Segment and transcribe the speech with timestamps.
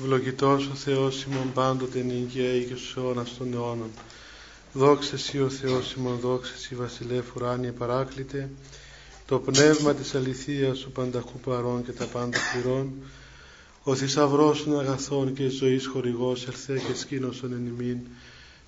[0.00, 3.90] Ευλογητός ο Θεός ημών πάντοτε νικαίη και στους αιώνας των αιώνων.
[4.72, 8.50] Δόξα Εσύ ο Θεός ημών, δόξα Εσύ βασιλεύ ουράνιε παράκλητε,
[9.26, 12.92] το πνεύμα της αληθείας σου πανταχού παρών και τα πάντα πληρών,
[13.82, 17.98] ο θησαυρός των αγαθών και ζωής χορηγός ερθέ και σκήνωσον εν ημίν,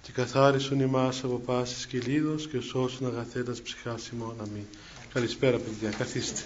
[0.02, 4.34] και καθάρισον ημάς από πάσης κυλίδος και σώσον αγαθέτας ψυχάς ημών.
[4.40, 4.64] Αμήν.
[5.12, 6.42] Καλησπέρα παιδιά, καθίστε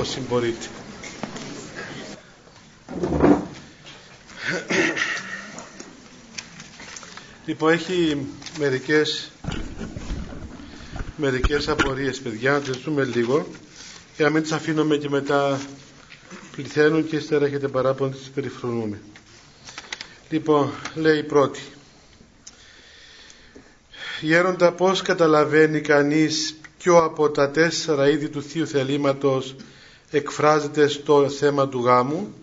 [0.00, 0.66] όσοι μπορείτε.
[7.46, 8.26] Λοιπόν, έχει
[8.58, 9.30] μερικές,
[11.16, 13.46] μερικές απορίες, παιδιά, να τις δούμε λίγο,
[14.16, 15.60] για να μην τις αφήνουμε και μετά
[16.52, 19.00] πληθαίνουν και ύστερα έχετε παράπονο τις περιφρονούμε.
[20.28, 21.60] Λοιπόν, λέει η πρώτη.
[24.20, 29.56] Γέροντα, πώς καταλαβαίνει κανείς ποιο από τα τέσσερα είδη του Θείου Θελήματος
[30.10, 32.34] εκφράζεται στο θέμα του γάμου;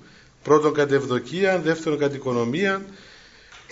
[0.43, 2.85] Πρώτον κατά ευδοκία, δεύτερον κατά οικονομία,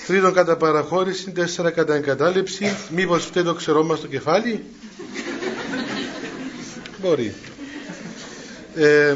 [0.07, 2.75] τρίτον κατά παραχώρηση, τέσσερα κατά εγκατάλειψη.
[2.89, 4.63] Μήπως φταίει το ξερό μας στο κεφάλι;
[7.01, 7.33] Μπορεί.
[8.75, 9.15] Ε,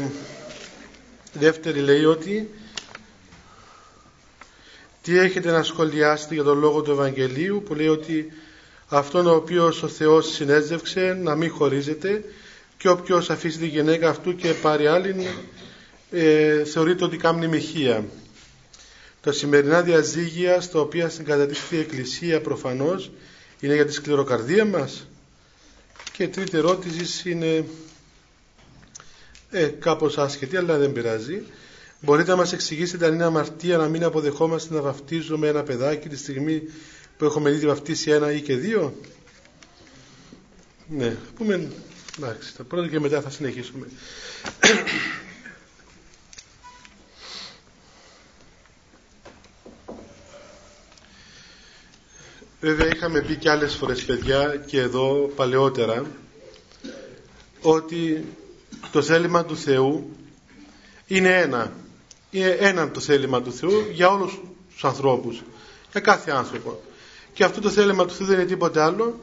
[1.32, 2.50] δεύτερη λέει ότι
[5.02, 8.32] τι έχετε να σχολιάσετε για τον λόγο του Ευαγγελίου που λέει ότι
[8.88, 12.24] αυτόν ο οποίος ο Θεός συνέζευξε να μην χωρίζεται
[12.76, 15.26] και όποιος αφήσει τη γυναίκα αυτού και πάρει άλλη
[16.10, 18.04] ε, θεωρείται ότι κάνει μοιχεία.
[19.26, 23.10] Τα σημερινά διαζύγια στα οποία συγκατατίθεται η Εκκλησία προφανώς
[23.60, 25.06] είναι για τη σκληροκαρδία μας
[26.12, 27.64] και η τρίτη ερώτηση είναι
[29.50, 31.42] ε, κάπως άσχετη αλλά δεν πειράζει.
[32.00, 36.16] Μπορείτε να μας εξηγήσετε αν είναι αμαρτία να μην αποδεχόμαστε να βαφτίζουμε ένα παιδάκι τη
[36.16, 36.62] στιγμή
[37.16, 38.94] που έχουμε ήδη βαφτίσει ένα ή και δύο;
[40.88, 41.68] Ναι, πούμε
[42.18, 43.86] εντάξει, τα πρώτα και μετά θα συνεχίσουμε.
[52.66, 56.06] Βέβαια είχαμε πει και άλλες φορές παιδιά και εδώ παλαιότερα
[57.62, 58.24] ότι
[58.92, 60.10] το θέλημα του Θεού
[61.06, 61.72] είναι ένα.
[62.30, 64.40] Είναι ένα το θέλημα του Θεού για όλους
[64.72, 65.42] τους ανθρώπους.
[65.92, 66.80] Για κάθε άνθρωπο.
[67.32, 69.20] Και αυτό το θέλημα του Θεού δεν είναι τίποτε άλλο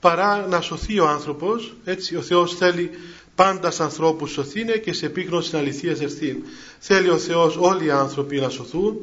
[0.00, 1.76] παρά να σωθεί ο άνθρωπος.
[1.84, 2.90] Έτσι ο Θεός θέλει
[3.34, 6.36] πάντα σαν ανθρώπους σωθήνε και σε επίγνωση αληθείας ερθήν.
[6.78, 8.96] Θέλει ο Θεός όλοι οι άνθρωποι να σωθούν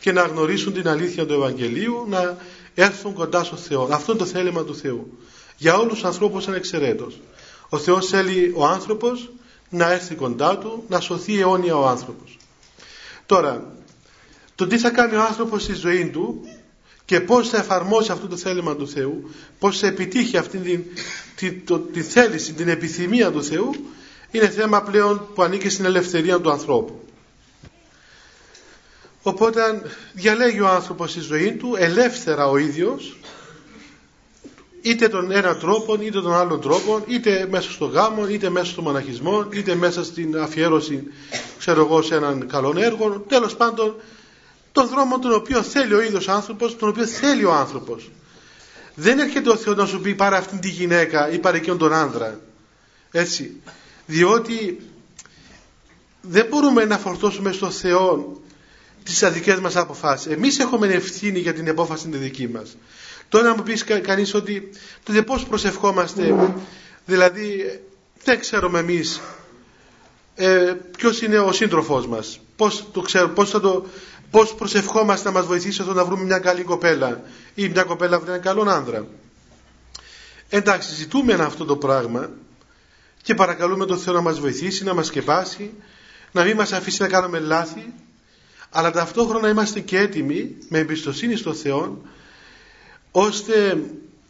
[0.00, 2.36] και να γνωρίσουν την αλήθεια του Ευαγγελίου, να
[2.74, 3.88] έρθουν κοντά στο Θεό.
[3.92, 5.18] Αυτό είναι το θέλημα του Θεού.
[5.56, 7.20] Για όλους τους ανθρώπους ανεξαιρέτως.
[7.68, 9.30] Ο Θεός θέλει ο άνθρωπος
[9.68, 12.36] να έρθει κοντά του, να σωθεί αιώνια ο άνθρωπος.
[13.26, 13.74] Τώρα,
[14.54, 16.40] το τι θα κάνει ο άνθρωπος στη ζωή του
[17.04, 20.84] και πώς θα εφαρμόσει αυτό το θέλημα του Θεού, πώς θα επιτύχει αυτή την,
[21.36, 23.70] τη, το, τη θέληση, την επιθυμία του Θεού,
[24.30, 27.01] είναι θέμα πλέον που ανήκει στην ελευθερία του ανθρώπου.
[29.22, 33.16] Οπότε διαλέγει ο άνθρωπος στη ζωή του ελεύθερα ο ίδιος
[34.82, 38.82] είτε τον ένα τρόπο είτε τον άλλον τρόπο είτε μέσα στο γάμο είτε μέσα στο
[38.82, 41.02] μοναχισμό είτε μέσα στην αφιέρωση
[41.58, 43.94] ξέρω εγώ σε έναν καλό έργο τέλος πάντων
[44.72, 48.10] τον δρόμο τον οποίο θέλει ο ίδιος άνθρωπος τον οποίο θέλει ο άνθρωπος.
[48.94, 51.92] Δεν έρχεται ο Θεός να σου πει πάρε αυτήν τη γυναίκα ή πάρε εκείνον τον
[51.92, 52.40] άντρα
[53.10, 53.60] έτσι.
[54.06, 54.80] Διότι
[56.20, 58.40] δεν μπορούμε να φορτώσουμε στο Θεό
[59.04, 60.32] τις αδικές μας αποφάσεις.
[60.32, 62.76] Εμείς έχουμε ευθύνη για την απόφαση τη δική μας.
[63.28, 64.70] Τώρα να μου πεις κα, κανείς ότι
[65.04, 66.54] τότε πώς προσευχόμαστε,
[67.06, 67.80] δηλαδή
[68.24, 69.20] δεν ξέρουμε εμείς
[70.34, 73.86] ε, ποιος είναι ο σύντροφός μας, πώς, το ξέρω, πώς, θα το,
[74.30, 77.22] πώς προσευχόμαστε να μας βοηθήσει να βρούμε μια καλή κοπέλα
[77.54, 79.06] ή μια κοπέλα βρει έναν καλό άντρα.
[80.48, 82.30] Εντάξει, ζητούμε αυτό το πράγμα
[83.22, 85.70] και παρακαλούμε τον Θεό να μας βοηθήσει, να μας σκεπάσει,
[86.32, 87.92] να μην μας αφήσει να κάνουμε λάθη
[88.72, 92.02] αλλά ταυτόχρονα είμαστε και έτοιμοι με εμπιστοσύνη στο Θεό
[93.10, 93.82] ώστε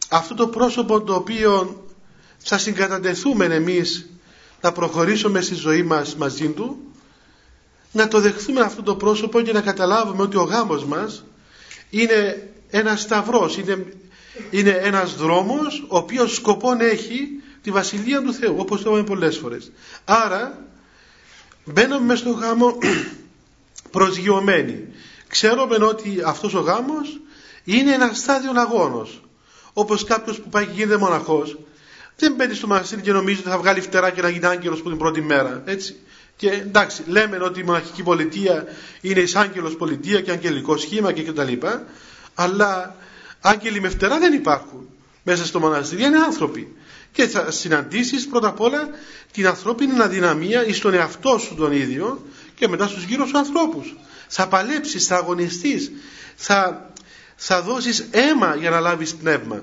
[0.08, 1.84] αυτό το πρόσωπο το οποίο
[2.38, 4.10] θα συγκατατεθούμε εμείς
[4.60, 6.78] να προχωρήσουμε στη ζωή μας μαζί του
[7.92, 11.24] να το δεχθούμε αυτό το πρόσωπο και να καταλάβουμε ότι ο γάμος μας
[11.90, 13.86] είναι ένας σταυρός είναι,
[14.50, 17.28] είναι ένας δρόμος ο οποίος σκοπό έχει
[17.62, 19.72] τη Βασιλεία του Θεού όπως το είπαμε πολλές φορές.
[20.04, 20.66] Άρα
[21.64, 22.78] μπαίνουμε μέσα στο γάμο
[23.92, 24.88] προσγειωμένοι.
[25.28, 27.20] Ξέρουμε ότι αυτός ο γάμος
[27.64, 29.22] είναι ένα στάδιο αγώνος.
[29.72, 31.58] Όπως κάποιος που πάει και γίνεται μοναχός,
[32.16, 34.88] δεν μπαίνει στο μοναστήρι και νομίζει ότι θα βγάλει φτερά και να γίνει άγγελος που
[34.88, 35.62] την πρώτη μέρα.
[35.64, 35.96] Έτσι.
[36.36, 38.64] Και εντάξει, λέμε ότι η μοναχική πολιτεία
[39.00, 41.52] είναι εις άγγελος πολιτεία και αγγελικό σχήμα και κτλ.
[42.34, 42.96] Αλλά
[43.40, 44.88] άγγελοι με φτερά δεν υπάρχουν
[45.22, 46.76] μέσα στο μοναστήρι, είναι άνθρωποι.
[47.12, 48.88] Και θα συναντήσεις πρώτα απ' όλα
[49.32, 52.26] την ανθρώπινη αδυναμία εις τον εαυτό σου τον ίδιο
[52.62, 53.96] και μετά στους γύρω σου ανθρώπους.
[54.28, 55.92] θα παλέψεις, θα αγωνιστείς,
[56.36, 56.90] θα,
[57.36, 59.62] θα δώσεις αίμα για να λάβεις πνεύμα.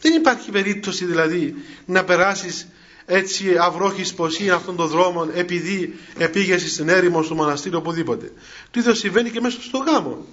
[0.00, 1.54] Δεν υπάρχει περίπτωση δηλαδή
[1.84, 2.66] να περάσεις
[3.06, 8.32] έτσι αυρόχης ποσή αυτών των δρόμων επειδή επήγεσαι στην έρημο, στο μοναστήριο, οπουδήποτε.
[8.70, 10.26] Το ίδιο συμβαίνει και μέσα στο γάμο.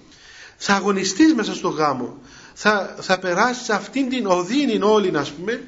[0.58, 2.18] Θα αγωνιστείς μέσα στο γάμο.
[2.54, 5.62] Θα, θα περάσεις αυτήν την οδύνη όλη, ας πούμε,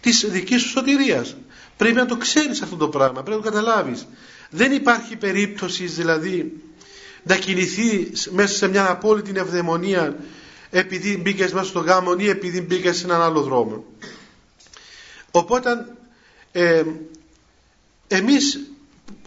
[0.00, 1.36] της δικής σου σωτηρίας.
[1.76, 4.06] Πρέπει να το ξέρεις αυτό το πράγμα, πρέπει να το καταλάβεις.
[4.50, 6.62] Δεν υπάρχει περίπτωση δηλαδή
[7.22, 10.16] να κινηθεί μέσα σε μια απόλυτη ευδαιμονία
[10.70, 13.84] επειδή μπήκες μέσα στο γάμο ή επειδή μπήκες σε έναν άλλο δρόμο.
[15.30, 15.86] Οπότε
[16.52, 16.82] ε,
[18.08, 18.60] εμείς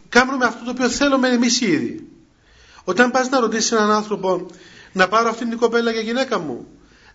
[0.10, 2.08] κάνουμε αυτό το οποίο θέλουμε εμείς ήδη.
[2.84, 4.46] Όταν πας να ρωτήσεις έναν άνθρωπο
[4.92, 6.68] να πάρω αυτήν την κοπέλα για γυναίκα μου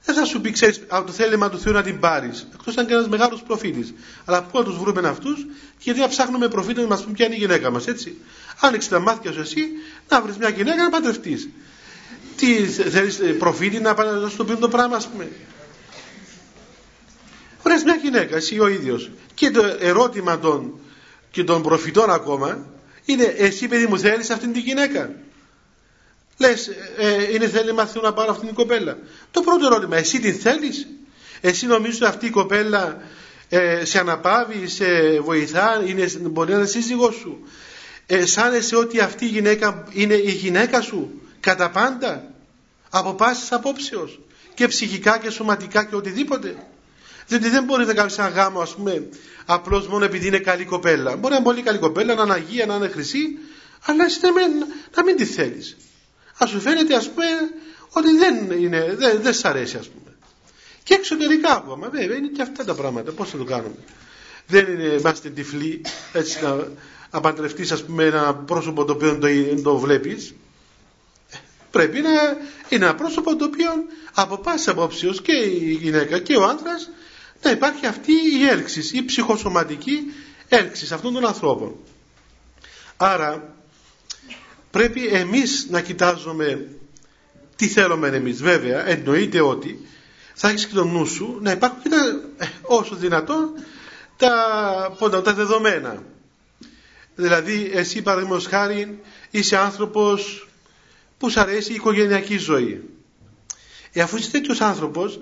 [0.05, 2.47] δεν θα σου πει, ξέρεις, από το θέλημα του Θεού να την πάρεις.
[2.55, 3.95] Εκτός αν και ένας μεγάλος προφήτης.
[4.25, 5.47] Αλλά πού να τους βρούμε αυτούς,
[5.79, 8.17] γιατί να ψάχνουμε προφήτη να μας πούμε ποια είναι η γυναίκα μας, έτσι.
[8.61, 9.61] Άνοιξε τα μάτια σου εσύ
[10.09, 11.49] να βρεις μια γυναίκα να παντρευτείς.
[12.37, 15.29] Τι θέλεις ε, προφήτη να, να σου πει το πράγμα, ας πούμε.
[17.63, 19.11] Βρες μια γυναίκα, εσύ ο ίδιος.
[19.35, 20.81] Και το ερώτημα των,
[21.31, 22.67] και των προφητών ακόμα
[23.05, 25.11] είναι, εσύ παιδί μου θέλεις αυτήν την γυναίκα;
[26.39, 28.99] Λες, ε, είναι θέλημα Θεού να πάρω αυτήν την κοπέλα.
[29.31, 30.87] Το πρώτο ερώτημα, εσύ την θέλεις;
[31.41, 33.03] Εσύ νομίζεις ότι αυτή η κοπέλα
[33.49, 37.39] ε, σε αναπαύει, σε βοηθά, είναι, μπορεί να είναι σύζυγός σου;
[38.07, 42.31] Αισθάνεσαι ότι αυτή η γυναίκα είναι η γυναίκα σου κατά πάντα
[42.91, 44.21] από πάσης απόψεως
[44.55, 46.57] και ψυχικά και σωματικά και οτιδήποτε.
[47.27, 49.09] Διότι δεν μπορεί να κάνεις ένα γάμο, ας πούμε,
[49.47, 51.17] απλώς μόνο επειδή είναι καλή κοπέλα.
[51.17, 53.39] Μπορεί να είναι πολύ καλή κοπέλα, να είναι αγία, να είναι χρυσή,
[53.85, 54.19] αλλά εσύ
[54.95, 55.77] να μην τη θέλεις
[56.39, 57.25] θα σου φαίνεται ας πούμε
[57.93, 60.17] ότι δεν, είναι, δεν, δεν σ' αρέσει ας πούμε.
[60.83, 63.13] Και εξωτερικά ακόμα βέβαια είναι και αυτά τα πράγματα.
[63.13, 63.75] Πώς θα το κάνουμε.
[64.47, 65.81] Δεν είναι, είμαστε τυφλοί
[66.13, 66.67] έτσι να
[67.11, 69.29] απαντρευτείς ας πούμε ένα πρόσωπο το οποίο το,
[69.63, 70.35] το βλέπεις.
[71.71, 72.11] Πρέπει να
[72.69, 73.71] είναι ένα πρόσωπο το οποίο
[74.15, 76.91] από πάση απόψεως και η γυναίκα και ο άντρας
[77.43, 80.13] να υπάρχει αυτή η έλξη, η ψυχοσωματική
[80.49, 81.77] έλξη αυτών των ανθρώπων.
[82.97, 83.55] Άρα
[84.79, 86.69] πρέπει εμείς να κοιτάζουμε
[87.57, 88.43] τι θέλουμε εμείς.
[88.43, 89.87] Βέβαια, εννοείται ότι
[90.35, 91.97] θα έχεις και το νου σου να υπάρχουν και τα,
[92.39, 93.53] ε, όσο δυνατόν
[94.17, 96.03] τα, τα δεδομένα.
[97.15, 100.49] Δηλαδή, εσύ παραδείγματος χάρη είσαι άνθρωπος
[101.19, 102.85] που σου αρέσει η οικογενειακή ζωή.
[103.93, 105.21] Ε, αφού είσαι τέτοιος άνθρωπος,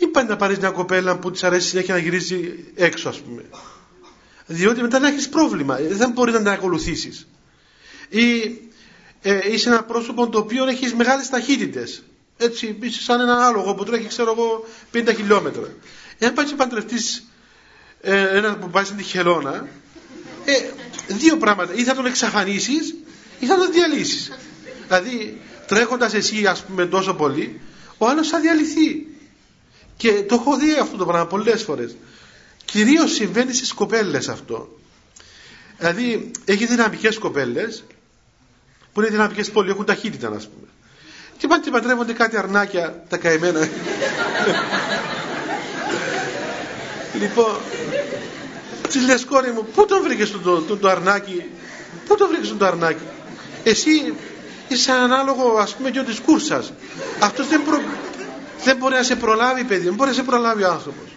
[0.00, 3.44] μην πάει να πάρεις μια κοπέλα που της αρέσει συνέχεια να γυρίζει έξω, ας πούμε.
[4.46, 5.76] Διότι μετά να έχεις πρόβλημα.
[5.76, 7.26] Δεν μπορεί να την ακολουθήσεις
[8.12, 8.60] ή
[9.22, 12.02] ε, είσαι ένα πρόσωπο το οποίο έχεις μεγάλες ταχύτητες.
[12.36, 15.68] Έτσι είσαι σαν ένα άλογο που τρέχει ξέρω εγώ 50 χιλιόμετρα.
[16.18, 17.24] Εάν πάει και παντρευτείς
[18.00, 19.68] ε, ένα που πάει στην χελώνα
[20.44, 20.52] ε,
[21.14, 21.74] δύο πράγματα.
[21.74, 22.94] Ή θα τον εξαφανίσεις
[23.38, 24.32] ή θα τον διαλύσεις.
[24.86, 27.60] Δηλαδή τρέχοντας εσύ ας πούμε τόσο πολύ
[27.98, 29.06] ο άλλος θα διαλυθεί.
[29.96, 31.96] Και το έχω δει αυτό το πράγμα πολλές φορές.
[32.64, 34.78] Κυρίως συμβαίνει στις κοπέλες αυτό.
[35.78, 37.84] Δηλαδή έχει δυναμικές κοπέλες
[38.92, 40.68] που είναι δυναμικές πόλη, έχουν ταχύτητα, α πούμε.
[41.38, 43.68] Και πάνε και παντρεύονται κάτι αρνάκια τα καημένα.
[47.20, 47.56] λοιπόν,
[48.88, 51.44] της λες κόρη μου, πού τον βρήκες το, το, το, αρνάκι,
[52.06, 53.02] πού τον βρήκες το αρνάκι;
[53.64, 54.14] Εσύ
[54.68, 56.64] είσαι ανάλογο, ας πούμε, και ο τη κούρσα.
[57.20, 57.60] Αυτός δεν,
[58.64, 61.08] δεν μπορεί να σε προλάβει, παιδί, δεν μπορεί να σε προλάβει ο άνθρωπος.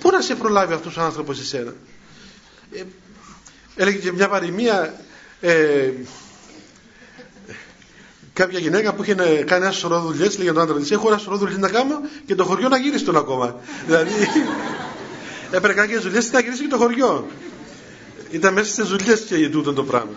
[0.00, 1.74] Πού να σε προλάβει αυτός ο άνθρωπος εσένα;
[2.72, 2.82] Ε,
[3.76, 4.94] έλεγε και μια παροιμία,
[5.40, 5.90] ε,
[8.36, 11.36] κάποια γυναίκα που είχε κάνει ένα σωρό δουλειές, λέγε τον άντρα της: Έχω ένα σωρό
[11.36, 13.56] δουλειές να κάνω και το χωριό να γυρίσει τον ακόμα.
[13.86, 14.10] δηλαδή
[15.56, 17.26] έπρεπε να κάνει δουλειέ να γυρίσει και το χωριό.
[18.30, 20.12] Ήταν μέσα στις δουλειές και τούτο το πράγμα.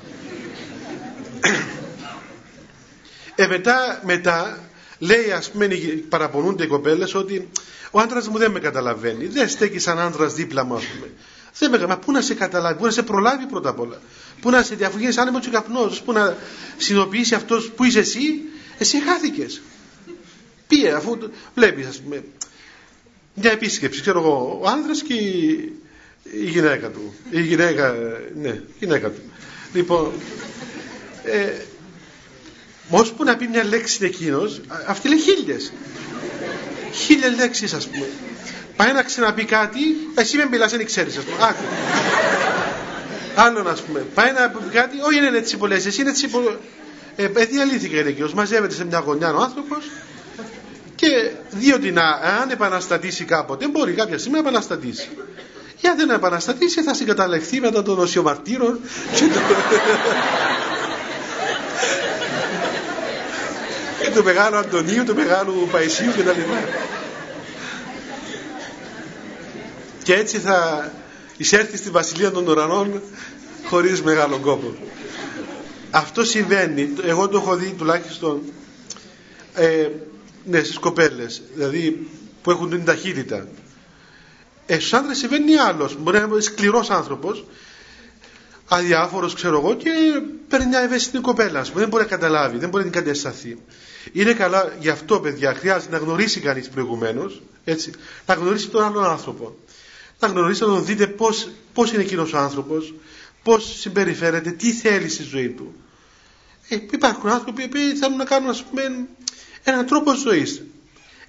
[3.36, 4.60] ε, μετά, μετά
[5.00, 5.68] λέει, ας πούμε,
[6.10, 7.50] παραπονούνται οι κοπέλες ότι
[7.92, 9.26] ο άντρας μου δεν με καταλαβαίνει.
[9.26, 11.08] Δεν στέκει σαν άντρας δίπλα μου, ας πούμε.
[11.58, 14.02] Δεν με, μα πού να σε καταλάβει, πού να σε προλάβει πρώτα απ' όλα.
[14.42, 16.38] Πού να σε διαφυγεί άνεμος και καπνός, πού να
[16.78, 18.42] συνειδητοποιήσει αυτός που είσαι εσύ,
[18.78, 19.62] εσύ χάθηκες.
[20.68, 21.18] Πήγε, αφού
[21.56, 22.24] βλέπεις, ας πούμε,
[23.34, 25.74] μια επίσκεψη, ξέρω εγώ, ο άνδρας και η,
[26.24, 27.14] η γυναίκα του.
[27.30, 27.96] Η γυναίκα,
[28.36, 29.22] ναι, η γυναίκα του.
[29.74, 30.12] Λοιπόν,
[31.24, 31.52] ε,
[33.18, 35.72] που να πει μια λέξη εκείνος, αυτή λέει χίλιες.
[36.92, 38.06] Χίλιες λέξεις, ας πούμε.
[38.80, 39.80] Πάει να ξαναπεί κάτι,
[40.16, 41.38] εσύ με μιλάς, δεν ξέρεις, ας πούμε.
[41.42, 41.64] Άκου.
[43.36, 44.06] Άλλον, ας πούμε.
[44.14, 46.54] Πάει να πει κάτι, όχι είναι έτσι πολλές, εσύ είναι έτσι πολλές.
[47.16, 49.86] Ε, ε, διαλύθηκε εκεί, μαζεύεται σε μια γωνιά ο άνθρωπος
[50.96, 52.04] και διότι να,
[52.42, 55.10] αν επαναστατήσει κάποτε, μπορεί κάποια στιγμή να επαναστατήσει.
[55.82, 58.80] Ή αν δεν επαναστατήσει θα συγκαταλεχθεί μετά των οσιομαρτύρων
[59.16, 59.40] και το...
[64.16, 66.40] του μεγάλου Αντωνίου, του μεγάλου Παϊσίου κτλ.
[70.10, 70.92] Και έτσι θα
[71.38, 73.02] εισέλθει στη βασιλεία των ουρανών
[73.66, 74.76] χωρίς μεγάλο κόπο.
[75.92, 78.42] Αυτό συμβαίνει, εγώ το έχω δει τουλάχιστον
[79.54, 79.88] ε,
[80.46, 82.08] ναι, στις κοπέλες, δηλαδή
[82.42, 83.48] που έχουν την ταχύτητα.
[84.66, 87.46] Ε, στους άντρες συμβαίνει άλλος, μπορεί να είναι σκληρός άνθρωπος,
[88.68, 89.90] αδιάφορος ξέρω εγώ και
[90.48, 93.58] παίρνει μια ευαίσθητη κοπέλα, που δεν μπορεί να καταλάβει, δεν μπορεί να την κατεσταθεί.
[94.12, 97.92] Είναι καλά γι' αυτό παιδιά, χρειάζεται να γνωρίσει κανείς προηγουμένως, έτσι,
[98.26, 99.56] να γνωρίσει τον άλλον άνθρωπο.
[100.20, 102.94] Να γνωρίσει, να τον δείτε πώς, πώς είναι εκείνος ο άνθρωπος,
[103.44, 105.76] πώς συμπεριφέρεται, τι θέλει στη ζωή του.
[106.70, 109.08] Ε, υπάρχουν άνθρωποι που θέλουν να κάνουν ας πούμε
[109.64, 110.64] έναν τρόπο ζωής.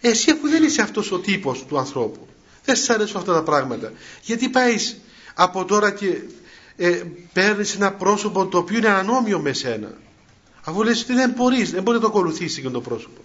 [0.00, 2.28] Εσύ αφού δεν είσαι αυτός ο τύπος του ανθρώπου,
[2.64, 3.92] δεν σας αρέσουν αυτά τα πράγματα.
[4.23, 4.97] Γιατί πάεις
[5.35, 6.20] από τώρα και
[6.76, 9.99] ε, παίρνεις ένα πρόσωπο το οποίο είναι ανώμιο με σένα.
[10.64, 13.20] Αφού λες ότι δεν μπορείς, δεν μπορεί να το ακολουθήσει και το πρόσωπο.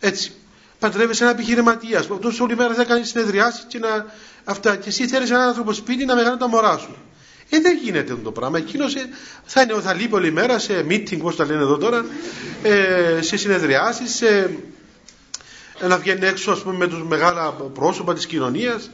[0.00, 0.32] Έτσι.
[0.86, 1.98] Παντρεύεσαι ένα επιχειρηματία.
[1.98, 4.06] Αυτός όλη μέρα θα κάνει συνεδριάσεις και να.
[4.44, 4.76] Αυτά.
[4.76, 6.96] Και εσύ θέλεις έναν άνθρωπο σπίτι να μεγαλώνει τα μωρά σου.
[7.50, 8.58] Ε, δεν γίνεται αυτό το πράγμα.
[8.58, 9.08] Εκείνος ε,
[9.44, 12.04] θα, είναι, θα λείπει όλη μέρα σε meeting, πώς τα λένε εδώ τώρα,
[12.62, 14.50] ε, σε συνεδριάσεις, σε,
[15.80, 18.90] ε, να βγαίνει έξω ας πούμε, με τους μεγάλα πρόσωπα της κοινωνίας.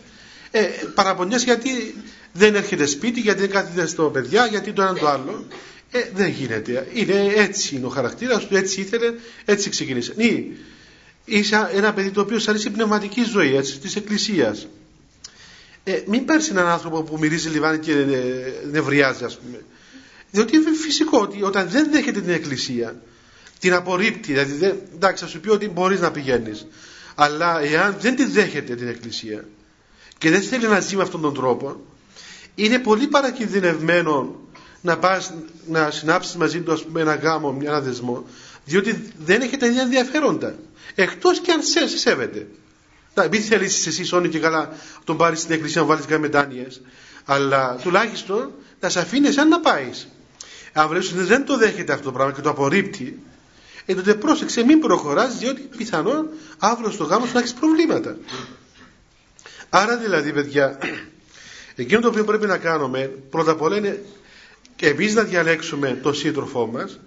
[0.50, 0.60] Ε,
[0.94, 1.94] παραπονιές γιατί
[2.32, 5.46] δεν έρχεται σπίτι, γιατί δεν κάθεται στο παιδιά, γιατί το ένα το άλλο.
[5.90, 6.86] Ε, δεν γίνεται.
[6.92, 9.12] Είναι έτσι είναι ο χαρακτήρας του, έτσι ήθελε,
[9.44, 10.12] έτσι ξεκίνησε.
[10.16, 10.56] Ή,
[11.24, 14.66] είσαι ένα παιδί το οποίο σα αρέσει η πνευματική ζωή έτσι, της Εκκλησίας.
[15.84, 18.06] Ε, μην πάρεις έναν άνθρωπο που μυρίζει λιβάνι και ε,
[18.70, 19.64] νευριάζει, ας πούμε.
[20.30, 23.00] Διότι είναι φυσικό ότι όταν δεν δέχεται την Εκκλησία,
[23.58, 26.66] την απορρίπτει, δηλαδή δεν, εντάξει, θα σου πει ότι μπορείς να πηγαίνεις.
[27.14, 29.44] Αλλά εάν δεν τη δέχεται την Εκκλησία
[30.18, 31.80] και δεν θέλει να ζει με αυτόν τον τρόπο,
[32.54, 34.40] είναι πολύ παρακινδυνευμένο
[34.80, 35.32] να πας
[35.68, 38.24] να συνάψεις μαζί του ας πούμε ένα γάμο, ένα δεσμό
[38.64, 40.54] διότι δεν έχει τα ίδια ενδιαφέροντα
[40.94, 42.46] εκτός και αν σε σέβεται
[43.30, 44.70] μην θέλεις εσύ όνει και καλά
[45.04, 46.66] τον πάρεις στην εκκλησία να βάλεις μετάνοιε,
[47.24, 50.08] αλλά τουλάχιστον να σε αφήνει αν να πάεις.
[50.72, 53.22] Αν βρει ότι δεν το δέχεται αυτό το πράγμα και το απορρίπτει,
[53.86, 58.16] ε, τότε πρόσεξε, μην προχωράς, διότι πιθανόν αύριο στο γάμο σου να έχεις προβλήματα.
[59.68, 60.78] Άρα δηλαδή, παιδιά,
[61.76, 64.04] εκείνο το οποίο πρέπει να κάνουμε πρώτα απ' όλα είναι
[64.80, 66.98] εμείς να διαλέξουμε τον σύντροφό μας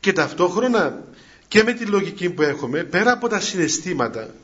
[0.00, 1.04] και ταυτόχρονα
[1.48, 4.34] και με τη λογική που έχουμε, πέρα από τα συναισθήματα,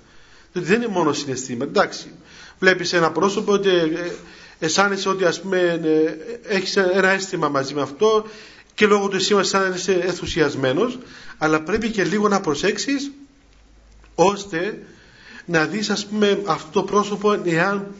[0.52, 1.70] διότι δεν είναι μόνο συναισθήματα.
[1.70, 2.12] Εντάξει,
[2.58, 4.12] βλέπεις ένα πρόσωπο και ε,
[4.58, 8.26] αισθάνεσαι ότι ας πούμε ε, έχεις ένα αίσθημα μαζί με αυτό
[8.74, 10.98] και λόγω του εσύ αισθάνεσαι ενθουσιασμένος
[11.38, 13.10] αλλά πρέπει και λίγο να προσέξεις
[14.14, 14.82] ώστε
[15.44, 17.94] να δεις ας πούμε αυτό το πρόσωπο εάν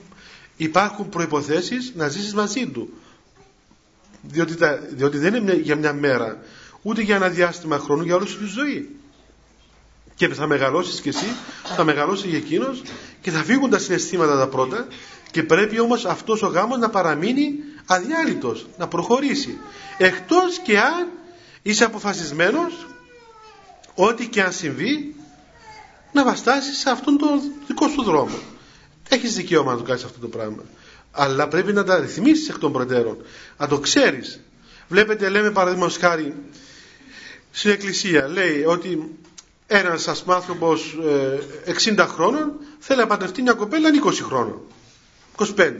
[0.56, 2.92] υπάρχουν προϋποθέσεις να ζήσεις μαζί του
[4.22, 6.42] διότι, τα, διότι δεν είναι για μια μέρα
[6.82, 8.96] ούτε για ένα διάστημα χρόνου για όλη σου τη ζωή
[10.14, 11.26] και θα μεγαλώσεις κι εσύ,
[11.76, 12.82] θα μεγαλώσει και εκείνος
[13.20, 14.86] και θα φύγουν τα συναισθήματα τα πρώτα
[15.30, 17.52] και πρέπει όμως αυτός ο γάμος να παραμείνει
[17.86, 19.58] αδιάλειτος, να προχωρήσει.
[19.98, 21.08] Εκτός και αν
[21.62, 22.86] είσαι αποφασισμένος
[23.94, 25.14] ό,τι και αν συμβεί
[26.12, 28.38] να βαστάσεις σε αυτόν τον δικό σου δρόμο.
[29.08, 30.62] Έχεις δικαίωμα να το κάνεις αυτό το πράγμα.
[31.10, 33.16] Αλλά πρέπει να τα ρυθμίσεις εκ των προτέρων.
[33.58, 34.40] Να το ξέρεις.
[34.88, 36.34] Βλέπετε λέμε παραδείγματος χάρη
[37.52, 39.10] στην εκκλησία λέει ότι
[39.66, 40.98] ένας ας πούμε άνθρωπος
[41.84, 44.60] 60 ε, χρόνων θέλει να παντρευτεί μια κοπέλα 20 χρόνων.
[45.56, 45.72] 25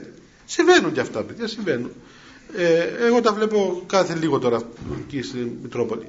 [0.45, 1.91] συμβαίνουν και αυτά παιδιά συμβαίνουν.
[2.57, 4.63] Ε, εγώ τα βλέπω κάθε λίγο τώρα
[5.01, 6.09] εκεί στην Μητρόπολη.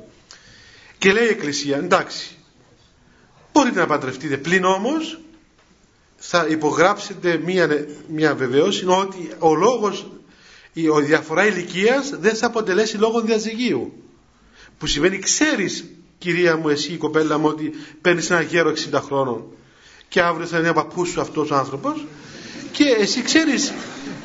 [0.97, 2.37] Και λέει η Εκκλησία εντάξει
[3.53, 4.37] μπορείτε να παντρευτείτε.
[4.37, 5.19] Πλην όμως
[6.17, 10.07] θα υπογράψετε μια, μια βεβαίωση ότι ο λόγος
[10.73, 14.02] η, η διαφορά ηλικίας δεν θα αποτελέσει λόγο διαζυγίου
[14.83, 15.85] που σημαίνει ξέρεις
[16.17, 19.43] κυρία μου εσύ η κοπέλα μου ότι παίρνεις ένα γέρο 60 χρόνων
[20.07, 22.05] και αύριο θα είναι ο παππούς σου αυτός ο άνθρωπος
[22.71, 23.73] και εσύ ξέρεις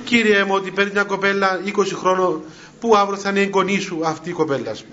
[0.04, 2.42] κύριε μου ότι παίρνεις μια κοπέλα 20 χρόνων
[2.80, 4.84] που αύριο θα είναι εγγονή σου αυτή η κοπέλα σου.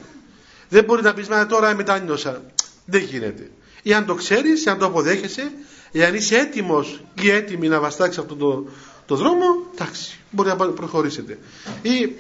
[0.70, 2.42] Δεν μπορεί να πεις μα τώρα μετάνιωσα.
[2.86, 3.52] Δεν γίνεται.
[3.82, 5.52] Ή αν το ξέρεις, αν το αποδέχεσαι,
[5.92, 8.66] εάν είσαι έτοιμος ή έτοιμη να βαστάξεις αυτόν το,
[9.06, 11.38] το δρόμο, εντάξει, μπορεί να προχωρήσετε.
[11.82, 12.16] Ή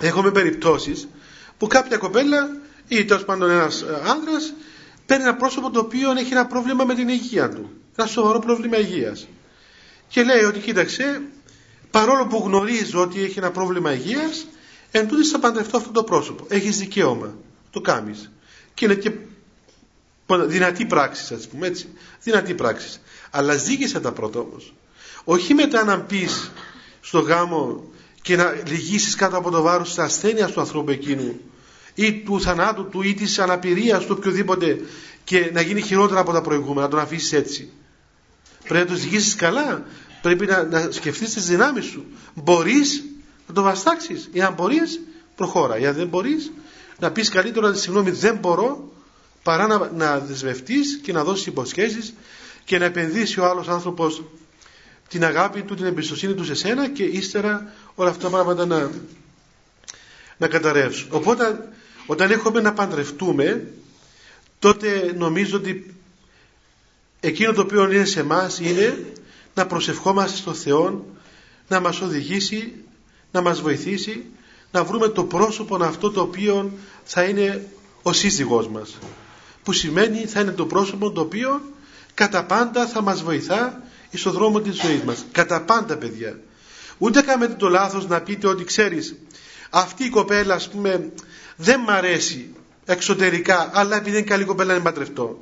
[0.00, 1.08] έχουμε περιπτώσεις
[1.62, 2.48] που κάποια κοπέλα
[2.88, 4.52] ή τέλος πάντων ένας ε, άνδρας
[5.06, 7.70] παίρνει ένα πρόσωπο το οποίο έχει ένα πρόβλημα με την υγεία του.
[7.96, 9.28] Ένα σοβαρό πρόβλημα υγείας.
[10.08, 11.22] Και λέει ότι κοίταξε,
[11.90, 14.46] παρόλο που γνωρίζω ότι έχει ένα πρόβλημα υγείας,
[14.90, 16.44] εν τούτης θα παντρευτώ αυτό το πρόσωπο.
[16.48, 17.34] Έχεις δικαίωμα.
[17.70, 18.30] Το κάνεις.
[18.74, 19.12] Και είναι και
[20.46, 21.88] δυνατή πράξη, ας πούμε έτσι.
[22.22, 23.00] Δυνατή πράξη.
[23.30, 24.74] Αλλά ζήγησε τα πρώτα όμως.
[25.24, 26.28] Όχι μετά να πει
[27.00, 27.84] στο γάμο
[28.22, 31.40] και να λυγίσεις κάτω από το βάρος της ασθένειας του ανθρώπου εκείνου
[31.94, 34.80] ή του θανάτου του ή της αναπηρίας του οποιοδήποτε
[35.24, 37.70] και να γίνει χειρότερα από τα προηγούμενα, να τον αφήσεις έτσι.
[38.68, 39.84] Πρέπει να το ζυγίσεις καλά.
[40.22, 42.04] Πρέπει να, να σκεφτείς τις δυνάμεις σου.
[42.34, 43.04] Μπορείς
[43.46, 44.28] να το βαστάξεις.
[44.32, 45.00] Εάν μπορείς,
[45.36, 45.76] προχώρα.
[45.76, 46.52] Εάν δεν μπορείς,
[46.98, 48.92] να πεις καλύτερα συγγνώμη, δεν μπορώ,
[49.42, 52.14] παρά να, να δεσμευτείς και να δώσεις υποσχέσεις
[52.64, 54.22] και να επενδύσει ο άλλος άνθρωπος
[55.08, 58.90] την αγάπη του, την εμπιστοσύνη του σε σένα και ύστερα όλα αυτά τα πράγματα να,
[60.36, 61.08] να καταρρεύσουν.
[61.10, 61.68] Οπότε
[62.06, 63.66] όταν έχουμε να παντρευτούμε
[64.58, 65.94] τότε νομίζω ότι
[67.20, 69.12] εκείνο το οποίο είναι σε εμάς είναι
[69.54, 71.06] να προσευχόμαστε στο Θεό
[71.68, 72.72] να μας οδηγήσει,
[73.32, 74.24] να μας βοηθήσει
[74.70, 76.72] να βρούμε το πρόσωπο αυτό το οποίο
[77.04, 77.66] θα είναι
[78.02, 78.98] ο σύζυγός μας
[79.62, 81.60] που σημαίνει θα είναι το πρόσωπο το οποίο
[82.14, 83.82] κατά πάντα θα μας βοηθά
[84.12, 85.24] στον δρόμο της ζωής μας.
[85.32, 86.38] Κατά πάντα παιδιά.
[86.98, 89.14] Ούτε κάνετε το λάθος να πείτε ότι ξέρεις
[89.70, 91.10] αυτή η κοπέλα ας πούμε
[91.56, 92.54] δεν μ' αρέσει
[92.84, 95.38] εξωτερικά αλλά επειδή είναι καλή κοπέλα είναι παντρευτό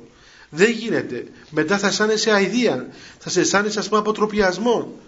[0.53, 1.27] δεν γίνεται.
[1.49, 2.87] Μετά θα αισθάνεσαι αηδία.
[3.19, 4.99] Θα σε αισθάνεσαι ας πούμε αποτροπιασμό.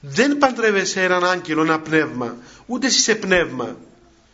[0.00, 2.36] Δεν παντρεύεσαι έναν άγγελο, ένα πνεύμα.
[2.66, 3.76] Ούτε εσύ σε πνεύμα.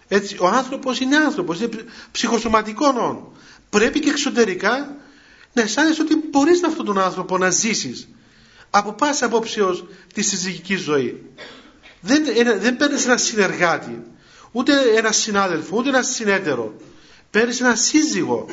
[0.08, 3.28] Έτσι, ο άνθρωπος είναι άνθρωπος είναι ψυχοσωματικό νόν.
[3.70, 4.96] Πρέπει και εξωτερικά
[5.52, 8.08] να αισθάνεσαι ότι μπορείς με αυτόν τον άνθρωπο να ζήσεις
[8.70, 11.22] από πάσα απόψεως τη συζυγική ζωή.
[12.00, 12.24] Δεν,
[12.60, 14.02] δεν παίρνεις ένα συνεργάτη
[14.52, 16.76] ούτε ένα συνάδελφο ούτε ένα συνέτερο
[17.30, 18.46] παίρνεις ένα σύζυγο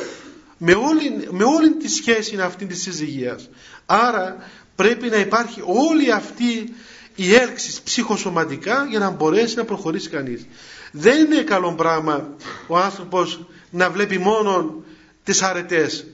[0.57, 3.49] με όλη, με όλη τη σχέση αυτή της συζυγίας
[3.85, 4.37] άρα
[4.75, 6.73] πρέπει να υπάρχει όλη αυτή
[7.15, 10.45] η έλξης ψυχοσωματικά για να μπορέσει να προχωρήσει κανείς.
[10.91, 12.29] Δεν είναι καλό πράγμα
[12.67, 14.83] ο άνθρωπος να βλέπει μόνο
[15.23, 16.05] τις αρετές.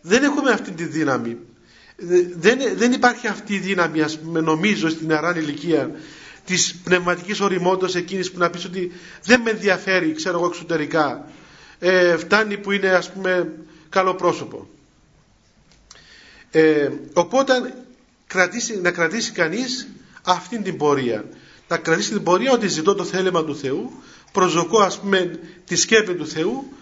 [0.00, 1.36] Δεν έχουμε αυτή τη δύναμη.
[2.36, 5.90] Δεν, δεν υπάρχει αυτή η δύναμη ας πούμε, νομίζω στην νεαρά ηλικία
[6.50, 8.92] της πνευματικής οριμότητας εκείνης που να πεις ότι
[9.22, 11.28] δεν με ενδιαφέρει ξέρω εγώ εξωτερικά
[11.78, 13.52] ε, φτάνει που είναι ας πούμε
[13.88, 14.68] καλό πρόσωπο.
[16.50, 17.74] Ε, οπότε
[18.26, 19.88] κρατήσει, να κρατήσει κανείς
[20.22, 21.24] αυτήν την πορεία.
[21.68, 26.14] Να κρατήσει την πορεία ότι ζητώ το θέλημα του Θεού προσδοκώ ας πούμε τη σκέπη
[26.14, 26.72] του Θεού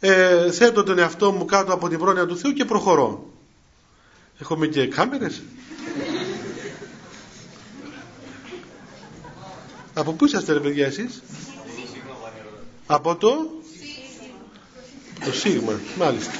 [0.00, 3.32] ε, θέτω τον εαυτό μου κάτω από την πρόνοια του Θεού και προχωρώ.
[4.38, 5.42] Έχουμε και κάμερες
[9.94, 11.22] από πού είσαστε ρε παιδιά εσείς;
[12.86, 13.50] Από το;
[15.24, 16.32] Το Σίγμα μάλιστα.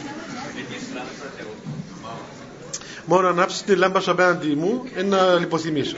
[3.04, 5.96] Μόνο ανάψεις τη λάμπα σου απέναντι μου να λιποθυμίσω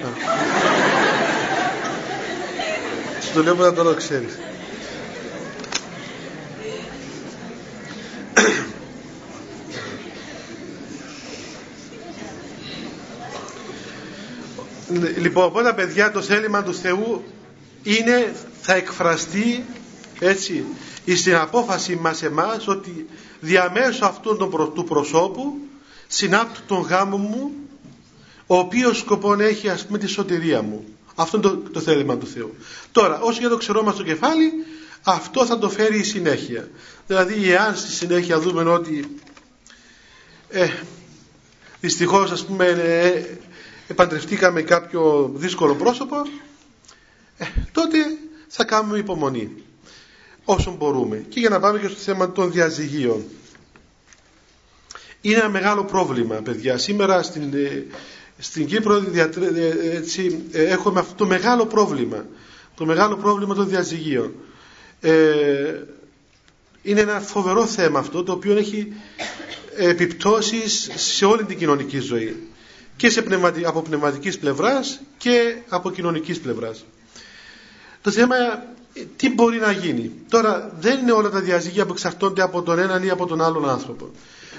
[3.34, 4.38] το λέω που να το ξέρεις
[15.18, 17.24] λοιπόν οπότε παιδιά το θέλημα του Θεού
[17.84, 19.64] είναι θα εκφραστεί
[20.18, 20.64] έτσι
[21.16, 23.06] στην απόφαση μας εμάς ότι
[23.40, 24.36] διαμέσου αυτού
[24.74, 25.58] του προσώπου
[26.06, 27.52] συνάπτω τον γάμο μου
[28.46, 30.84] ο οποίος σκοπό έχει ας πούμε τη σωτηρία μου.
[31.14, 32.54] Αυτό είναι το, το θέλημα του Θεού.
[32.92, 34.52] Τώρα όσο για το ξερό στο κεφάλι
[35.02, 36.68] αυτό θα το φέρει η συνέχεια.
[37.06, 39.16] Δηλαδή εάν στη συνέχεια δούμε ότι
[40.48, 40.68] ε,
[41.80, 43.24] δυστυχώς ας πούμε ε,
[43.88, 46.16] επαντρευτήκαμε κάποιο δύσκολο πρόσωπο
[47.38, 47.96] ε, τότε
[48.48, 49.50] θα κάνουμε υπομονή
[50.44, 53.24] όσο μπορούμε και για να πάμε και στο θέμα των διαζυγίων.
[55.20, 56.78] Είναι ένα μεγάλο πρόβλημα παιδιά.
[56.78, 57.84] Σήμερα στην, ε,
[58.38, 62.24] στην Κύπρο ε, έτσι, έχουμε αυτό το μεγάλο πρόβλημα
[62.74, 64.32] το μεγάλο πρόβλημα των διαζυγίων.
[65.00, 65.82] Ε,
[66.82, 68.92] είναι ένα φοβερό θέμα αυτό το οποίο έχει
[69.76, 72.48] επιπτώσεις σε όλη την κοινωνική ζωή.
[72.96, 73.64] Και σε πνευματι...
[73.64, 76.84] από πνευματικής πλευράς και από κοινωνικής πλευράς.
[78.04, 78.36] Το θέμα
[79.16, 80.12] τι μπορεί να γίνει.
[80.28, 83.68] Τώρα δεν είναι όλα τα διαζύγια που εξαρτώνται από τον έναν ή από τον άλλον
[83.68, 84.10] άνθρωπο.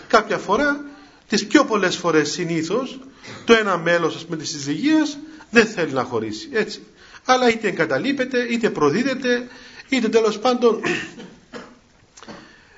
[0.08, 0.86] Κάποια φορά,
[1.28, 3.00] τις πιο πολλές φορές συνήθως,
[3.46, 5.18] το ένα μέλος ας πούμε της συζυγίας
[5.50, 6.50] δεν θέλει να χωρίσει.
[6.52, 6.84] Έτσι.
[7.26, 9.48] Αλλά είτε εγκαταλείπεται, είτε προδίδεται,
[9.90, 10.80] είτε τέλος πάντων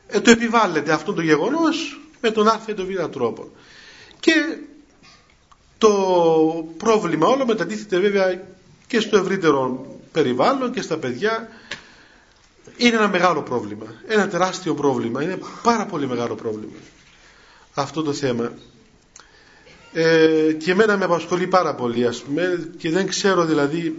[0.07, 3.51] ε, το επιβάλλεται αυτό το γεγονός με τον α ή τον β τρόπο.
[4.19, 4.57] Και
[5.77, 5.89] το
[6.77, 8.41] πρόβλημα όλο μετατίθεται βέβαια
[8.87, 9.85] και στο ευρύτερο
[10.17, 11.47] περιβάλλον και στα παιδιά.
[12.77, 13.85] Είναι ένα μεγάλο πρόβλημα.
[14.07, 15.23] Ένα τεράστιο πρόβλημα.
[15.23, 16.77] Είναι πάρα πολύ μεγάλο πρόβλημα.
[17.73, 18.51] Αυτό το θέμα.
[19.93, 23.95] Ε, και εμένα με απασχολεί πάρα πολύ ας πούμε και δεν ξέρω δηλαδή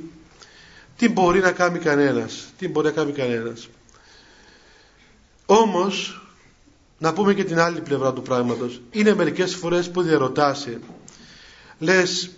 [0.97, 2.47] τι μπορεί να κάνει κανένας.
[2.59, 3.69] Τι μπορεί να κάνει κανένας.
[5.47, 6.23] Όμως
[6.99, 8.81] να πούμε και την άλλη πλευρά του πράγματος.
[8.91, 10.81] Είναι μερικές φορές που διαρωτάσαι
[11.79, 12.31] λες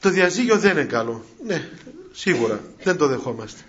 [0.00, 1.68] το διαζύγιο δεν είναι καλό ναι
[2.12, 3.60] σίγουρα δεν το δεχόμαστε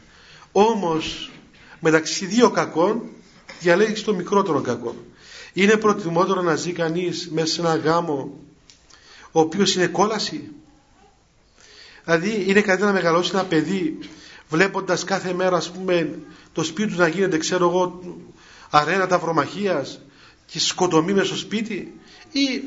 [0.51, 1.31] όμως
[1.79, 3.01] μεταξύ δύο κακών
[3.59, 4.95] διαλέγεις το μικρότερο κακό.
[5.53, 8.39] Είναι προτιμότερο να ζει κανείς μέσα σε ένα γάμο
[9.31, 10.51] ο οποίος είναι κόλαση.
[12.03, 13.97] Δηλαδή είναι καλύτερα να μεγαλώσει ένα παιδί
[14.49, 16.19] βλέποντας κάθε μέρα ας πούμε
[16.53, 18.01] το σπίτι του να γίνεται ξέρω εγώ
[18.69, 20.01] αρένα ταυρομαχίας
[20.45, 21.99] και σκοτωμή μέσα στο σπίτι
[22.31, 22.61] ή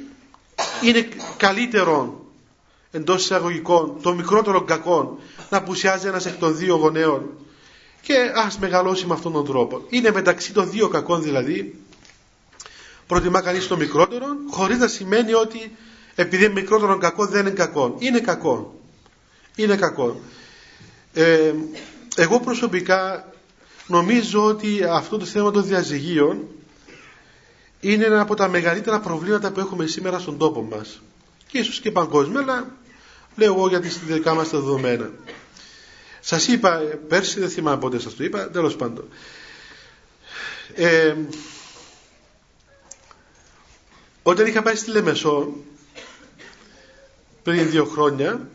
[0.83, 2.25] είναι καλύτερο
[2.93, 5.19] εντός εισαγωγικών των μικρότερων κακών
[5.51, 7.31] να απουσιάζει ένας εκ των δύο γονέων
[8.03, 9.83] και ας μεγαλώσει με αυτόν τον τρόπο.
[9.89, 11.75] Είναι μεταξύ των δύο κακών δηλαδή
[13.07, 15.77] προτιμά κανείς το μικρότερο χωρίς να σημαίνει ότι
[16.15, 17.97] επειδή είναι μικρότερο κακό δεν είναι κακό.
[17.99, 18.81] Είναι κακό.
[19.55, 20.21] Είναι κακό.
[21.13, 21.53] Ε,
[22.17, 23.33] εγώ προσωπικά
[23.87, 26.47] νομίζω ότι αυτό το θέμα των διαζυγίων
[27.81, 31.01] είναι ένα από τα μεγαλύτερα προβλήματα που έχουμε σήμερα στον τόπο μας
[31.47, 32.67] και ίσως και παγκόσμια αλλά
[33.37, 35.11] λέω εγώ γιατί στη δικά μας τα δεδομένα.
[36.21, 39.09] Σας είπα πέρσι δεν θυμάμαι πότε σας το είπα τέλος πάντων.
[40.75, 41.15] Ε,
[44.23, 45.53] όταν είχα πάει στη Λεμεσό
[47.43, 48.49] πριν δύο χρόνια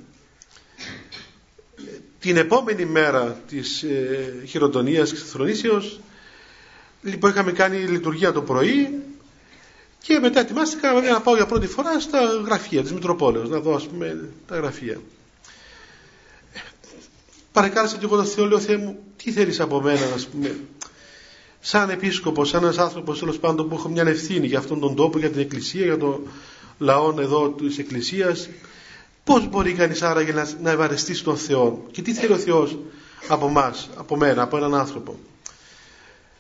[2.20, 6.00] την επόμενη μέρα της ε, χειροτονίας και της θρονήσεως
[7.02, 9.02] λοιπόν είχαμε κάνει λειτουργία το πρωί
[10.08, 13.88] και μετά ετοιμάστηκα να πάω για πρώτη φορά στα γραφεία της Μητροπόλεως να δω ας
[13.88, 15.02] πούμε τα γραφεία
[17.52, 20.60] παρεκάλεσα και εγώ το Θεό λέω Θεέ μου τι θέλεις από μένα ας πούμε
[21.60, 25.20] σαν επίσκοπος, σαν ένας άνθρωπος τέλος πάντων που έχω μια ευθύνη για αυτόν τον τόπο,
[25.20, 26.22] για την Εκκλησία, για το
[26.78, 28.50] λαό εδώ της Εκκλησίας
[29.24, 32.78] Πώς μπορεί κανείς άραγε να, να ευαρεστήσει τον Θεό και τι θέλει ο Θεός
[33.28, 35.20] από μας, από μένα, από έναν άνθρωπο;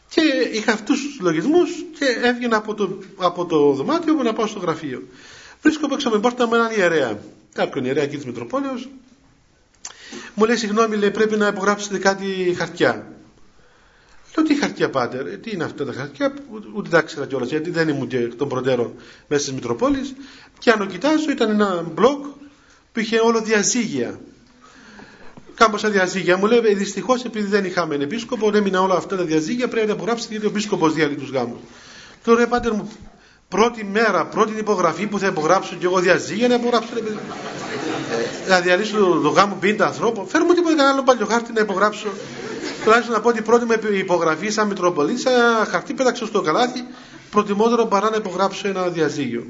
[0.09, 4.47] Και είχα αυτούς τους λογισμούς και έβγαινα από το, από το δωμάτιο μου να πάω
[4.47, 5.03] στο γραφείο.
[5.61, 7.19] Βρίσκομαι έξω με πόρτα με έναν ιερέα,
[7.53, 8.89] κάποιον ιερέα εκεί της Μητροπόλεως.
[10.33, 13.11] Μου λέει συγγνώμη, λέει, πρέπει να υπογράψετε κάτι χαρτιά.
[14.35, 16.33] Λέω τι χαρτιά πάτερ, ε, τι είναι αυτά τα χαρτιά,
[16.73, 18.93] ούτε τα ήξερα κιόλας γιατί δεν ήμουν και των προτέρων
[19.27, 20.13] μέσα της Μητροπόλης.
[20.59, 22.25] Και αν το κοιτάζω ήταν ένα μπλοκ
[22.91, 24.19] που είχε όλο διαζύγια.
[25.57, 26.37] Κάμποσα διαζύγια.
[26.37, 29.93] Μου λέει «Ε, δυστυχώς επειδή δεν είχαμε επίσκοπο, έμεινα όλα αυτά τα διαζύγια, πρέπει να
[29.93, 31.59] υπογράψετε γιατί ο επίσκοπος διάλει τους γάμους.
[32.23, 32.91] Τώρα ρε πάτερ μου,
[33.47, 36.89] πρώτη μέρα, πρώτη υπογραφή που θα υπογράψω και εγώ διαζύγια να υπογράψω.
[36.93, 40.27] Ρε, ε, να διαλύσω το, το γάμο 50 ανθρώπων.
[40.27, 42.07] Φέρουμε τίποτα κανένα άλλο παλιό χάρτη να υπογράψω.
[42.83, 46.85] Τουλάχιστον να πω ότι πρώτη με υπογραφή σαν Μητροπολίτη, σαν χαρτί πέταξε στο καλάθι,
[47.29, 49.45] προτιμότερο παρά να υπογράψω ένα διαζύγιο.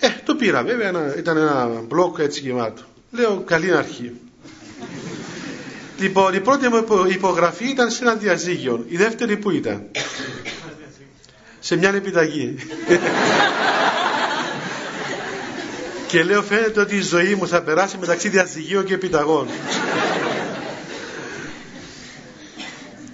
[0.00, 2.82] Ε, το πήρα βέβαια, ένα, ήταν ένα μπλοκ έτσι γεμάτο.
[3.10, 4.12] Λέω καλή αρχή.
[5.98, 8.84] Λοιπόν, η πρώτη μου υπογραφή ήταν σε ένα διαζύγιο.
[8.88, 9.86] Η δεύτερη που ήταν;
[11.60, 12.54] σε μια επιταγή.
[16.08, 19.46] και λέω φαίνεται ότι η ζωή μου θα περάσει μεταξύ διαζυγίων και επιταγών.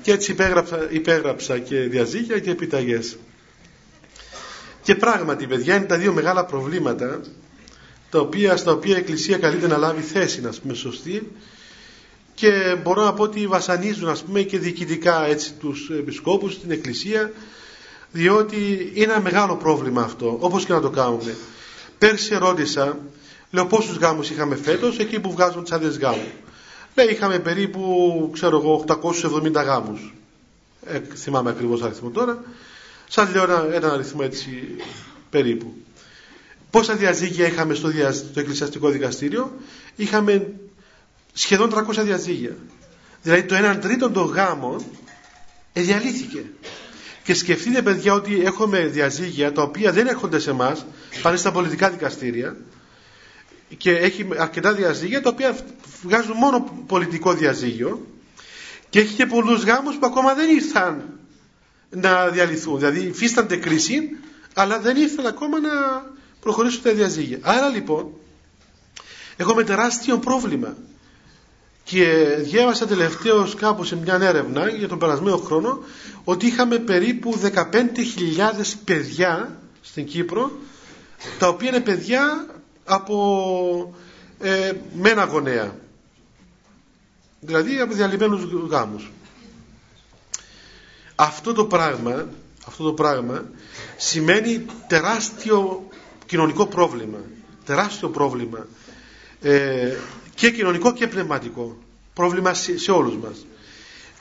[0.03, 3.17] και έτσι υπέγραψα, υπέγραψα και διαζύγια και επιταγές.
[4.83, 7.21] Και πράγματι, παιδιά, είναι τα δύο μεγάλα προβλήματα
[8.11, 11.31] τα οποία, στα οποία η Εκκλησία καλείται να λάβει θέση, να πούμε, σωστή
[12.37, 17.33] και μπορώ να πω ότι βασανίζουν, ας πούμε, και διοικητικά έτσι τους επισκόπους στην Εκκλησία
[18.13, 21.37] διότι είναι ένα μεγάλο πρόβλημα αυτό, όπως και να το κάνουμε.
[21.99, 22.99] Πέρσι ρώτησα,
[23.51, 26.27] λέω πόσους γάμους είχαμε φέτος, εκεί που βγάζουν τις άδειες γάμου;
[26.95, 30.15] Λέει είχαμε περίπου, ξέρω εγώ, 870 γάμους.
[30.87, 32.45] Ε, θυμάμαι ακριβώς αριθμό τώρα.
[33.09, 34.77] Σαν λέω ένα, ένα αριθμό έτσι
[35.31, 35.75] περίπου.
[36.71, 39.53] Πόσα διαζύγια είχαμε στο, δια, στο εκκλησιαστικό δικαστήριο;
[39.97, 40.53] Είχαμε
[41.39, 42.57] σχεδόν 300 διαζύγια.
[43.23, 44.85] Δηλαδή το 1 τρίτο των γάμων
[45.73, 46.45] διαλύθηκε.
[47.25, 50.87] Και σκεφτείτε παιδιά ότι έχουμε διαζύγια τα οποία δεν έρχονται σε εμάς,
[51.23, 52.57] πάνε στα πολιτικά δικαστήρια
[53.77, 55.57] και έχει αρκετά διαζύγια τα οποία
[56.03, 58.07] βγάζουν μόνο πολιτικό διαζύγιο
[58.91, 61.19] και έχει και πολλούς γάμους που ακόμα δεν ήρθαν
[61.91, 62.79] να διαλυθούν.
[62.79, 64.01] Δηλαδή υφίστανται κρίση,
[64.55, 65.71] αλλά δεν ήρθαν ακόμα να
[66.41, 67.39] προχωρήσουν τα διαζύγια.
[67.43, 68.13] Άρα λοιπόν,
[69.37, 70.77] έχουμε τεράστιο πρόβλημα.
[71.89, 75.79] Και διάβασα τελευταίως κάπου σε μια έρευνα για τον περασμένο χρόνο
[76.25, 77.53] ότι είχαμε περίπου 15.000
[78.85, 80.51] παιδιά στην Κύπρο
[81.39, 82.47] τα οποία είναι παιδιά
[82.85, 83.95] από
[84.41, 85.77] ε, μένα γονέα.
[87.41, 89.11] Δηλαδή από διαλυμένους γάμους.
[91.15, 92.27] Αυτό το πράγμα
[92.67, 93.45] αυτό το πράγμα
[93.97, 95.89] σημαίνει τεράστιο
[96.27, 97.19] κοινωνικό πρόβλημα.
[97.65, 98.67] Τεράστιο πρόβλημα.
[99.41, 99.97] Ε,
[100.37, 101.77] και κοινωνικό και πνευματικό.
[102.15, 103.47] Πρόβλημα σε, σε όλους μας.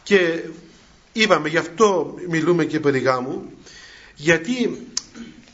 [0.04, 0.44] Και
[1.14, 3.52] είπαμε γι' αυτό μιλούμε και περί γάμου
[4.16, 4.88] γιατί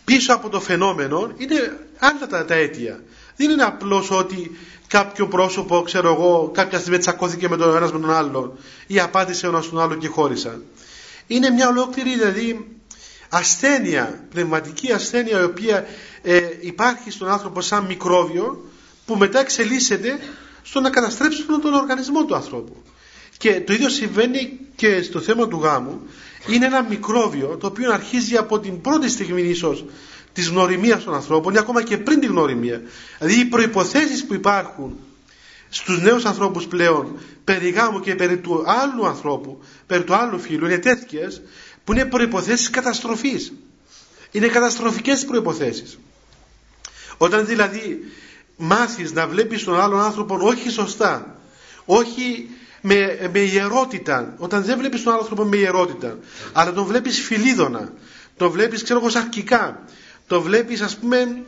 [0.06, 3.04] πίσω από το φαινόμενο είναι άλλα τα, τα αίτια.
[3.36, 8.00] Δεν είναι απλώς ότι κάποιο πρόσωπο ξέρω εγώ κάποια στιγμή τσακώθηκε με τον ένας με
[8.00, 10.64] τον άλλον ή απάντησε ο ένας τον άλλο και χώρισαν.
[11.28, 12.68] Είναι μια ολόκληρη δηλαδή
[13.30, 15.86] ασθένεια, πνευματική ασθένεια η οποία
[16.22, 18.66] ε, υπάρχει στον άνθρωπο σαν μικρόβιο
[19.06, 20.20] που μετά εξελίσσεται
[20.64, 22.84] στο να καταστρέψει τον οργανισμό του ανθρώπου.
[23.38, 26.02] Και το ίδιο συμβαίνει και στο θέμα του γάμου.
[26.48, 29.86] Είναι ένα μικρόβιο το οποίο αρχίζει από την πρώτη στιγμή ίσως
[30.34, 32.82] της γνωριμίας των ανθρώπων ή ακόμα και πριν την γνωριμία.
[33.20, 34.98] Δηλαδή οι προϋποθέσεις που υπάρχουν
[35.70, 40.66] στους νέους ανθρώπους πλέον περί γάμου και περί του άλλου ανθρώπου, περί του άλλου φίλου
[40.66, 41.42] είναι τέτοιες
[41.84, 43.54] που είναι προϋποθέσεις καταστροφής.
[44.32, 46.00] Είναι καταστροφικές προϋποθέσεις.
[47.18, 48.00] Όταν δηλαδή
[48.62, 51.36] μάθεις να βλέπεις τον άλλον άνθρωπο όχι σωστά,
[51.86, 52.50] όχι
[52.82, 56.18] με, με ιερότητα, όταν δεν βλέπεις τον άνθρωπο με ιερότητα,
[56.52, 57.92] αλλά τον βλέπεις φιλίδωνα,
[58.38, 59.80] τον βλέπεις ξέρω εγώ σαρκικά,
[60.28, 61.44] τον βλέπεις ας πούμε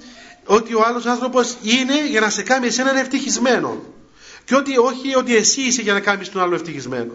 [0.46, 3.84] ότι ο άλλος άνθρωπος είναι για να σε κάνει εσένα ευτυχισμένο.
[4.46, 7.14] Και ότι όχι ότι εσύ είσαι για να κάνεις τον άλλο ευτυχισμένο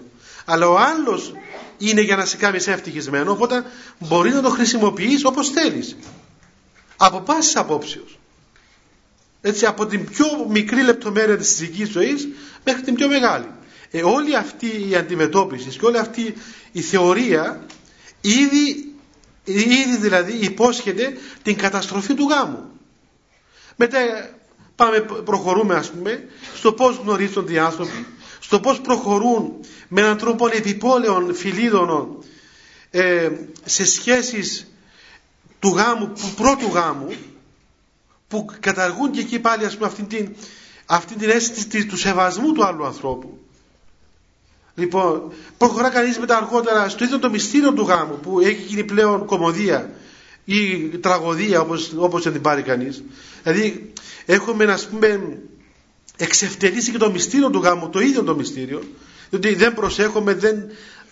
[0.51, 1.33] αλλά ο άλλος
[1.79, 3.31] είναι για να σε κάνει εσένα ευτυχισμένο.
[3.33, 3.65] Οπότε
[3.99, 5.97] μπορεί να το χρησιμοποιείς όπως θέλεις
[6.97, 8.19] από πάσης απόψεως
[9.41, 12.29] έτσι από την πιο μικρή λεπτομέρεια της φυσικής ζωής
[12.65, 13.47] μέχρι την πιο μεγάλη.
[13.91, 16.35] Ε, όλη αυτή η αντιμετώπιση και όλη αυτή
[16.73, 17.67] η θεωρία
[18.21, 18.95] ήδη,
[19.45, 22.65] ήδη δηλαδή υπόσχεται την καταστροφή του γάμου.
[23.77, 23.99] Μετά
[24.77, 26.25] πάμε, προχωρούμε ας πούμε
[26.55, 28.07] στο πώς γνωρίζονται οι άνθρωποι
[28.41, 29.53] στο πώς προχωρούν
[29.89, 32.25] με έναν τρόπο επιπόλαιων φιλίδωνων
[32.91, 33.31] ε,
[33.65, 34.67] σε σχέσεις
[35.59, 37.09] του γάμου, του πρώτου γάμου
[38.29, 40.35] που καταργούν και εκεί πάλι ας πούμε αυτή την,
[40.87, 43.39] αυτή την αίσθηση του σεβασμού του άλλου ανθρώπου.
[44.75, 49.27] Λοιπόν προχωρά κανείς μετά αργότερα στο ίδιο το μυστήριο του γάμου που έχει γίνει πλέον
[49.27, 49.91] κομμωδία
[50.45, 53.03] ή τραγωδία όπως, όπως την πάρει κανείς.
[53.43, 53.93] Δηλαδή
[54.27, 55.39] έχουμε να πούμε
[56.17, 58.83] εξευτελίσει και το μυστήριο του γάμου το ίδιο το μυστήριο
[59.31, 60.65] διότι δεν προσέχουμε δεν,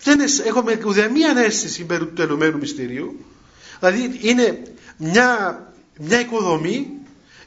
[0.03, 3.25] δεν έχουμε ουδέμια αίσθηση περί του τελωμένου μυστηρίου.
[3.79, 4.61] Δηλαδή είναι
[4.97, 5.61] μια,
[5.99, 6.96] μια οικοδομή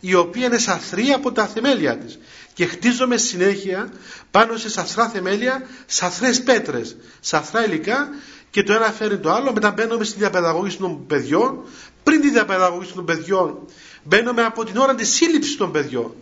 [0.01, 2.19] η οποία είναι σαθρή από τα θεμέλια της.
[2.55, 3.93] Και χτίζομαι συνέχεια
[4.31, 8.09] πάνω σε σαθρά θεμέλια σαθρές πέτρες, σαθρά υλικά
[8.51, 9.53] και το ένα φέρει το άλλο.
[9.53, 11.65] Μετά μπαίνουμε στη διαπαιδαγώγηση των παιδιών.
[12.03, 13.59] Πριν τη διαπαιδαγώγηση των παιδιών
[14.03, 16.15] μπαίνουμε από την ώρα της σύλληψης των παιδιών.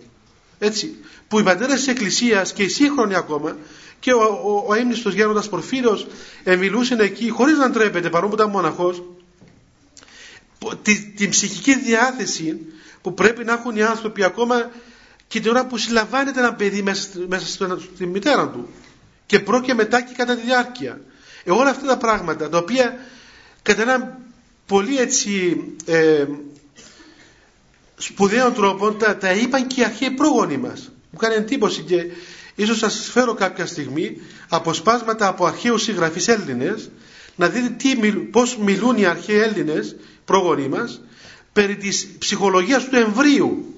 [0.58, 0.96] Έτσι,
[1.28, 3.56] που οι πατέρες της Εκκλησίας και οι σύγχρονοι ακόμα
[4.00, 6.06] και ο, ο, ο έμνηστος γέροντας Πορφύρος
[6.44, 9.02] μιλούσαν εκεί χωρίς να ντρέπεται παρόλο που ήταν μοναχός
[10.82, 12.60] την, την ψυχική διάθεση
[13.08, 14.70] που πρέπει να έχουν οι άνθρωποι ακόμα
[15.28, 17.46] και την ώρα που συλλαμβάνεται ένα παιδί μέσα, μέσα
[17.94, 18.68] στη μητέρα του
[19.26, 21.00] και προ και μετά και κατά τη διάρκεια.
[21.44, 22.98] Ε, όλα αυτά τα πράγματα τα οποία
[23.62, 24.18] κατά έναν
[24.66, 26.24] πολύ έτσι ε,
[27.96, 30.90] σπουδαίο τρόπο τα, τα είπαν και οι αρχαίοι πρόγονοι μας.
[31.10, 32.06] Μου κάνει εντύπωση και
[32.54, 36.90] ίσως σας φέρω κάποια στιγμή αποσπάσματα από αρχαίους συγγραφείς Έλληνες
[37.36, 37.96] να δείτε τι,
[38.30, 41.00] πώς μιλούν οι αρχαίοι Έλληνες πρόγονοι μας
[41.58, 43.74] περί της ψυχολογίας του εμβρίου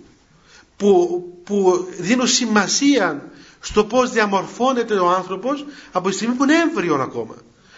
[0.77, 6.95] που, που δίνουν σημασία στο πώς διαμορφώνεται ο άνθρωπος από τη στιγμή που είναι έμβριο
[6.95, 7.35] ακόμα.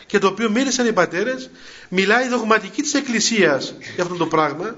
[0.07, 1.51] Και το οποίο μίλησαν οι πατέρες
[1.88, 4.77] μιλάει η δογματική της Εκκλησίας για αυτό το πράγμα.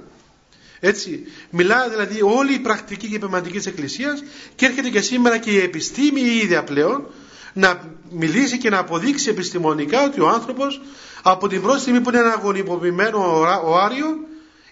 [0.81, 4.23] Έτσι μιλάει δηλαδή όλη η πρακτική και η πνευματική της Εκκλησίας
[4.55, 7.07] και έρχεται και σήμερα και η επιστήμη η ίδια πλέον
[7.53, 10.81] να μιλήσει και να αποδείξει επιστημονικά ότι ο άνθρωπος
[11.23, 14.07] από την πρώτη στιγμή που είναι ένα αγωνυποποιημένο οάριο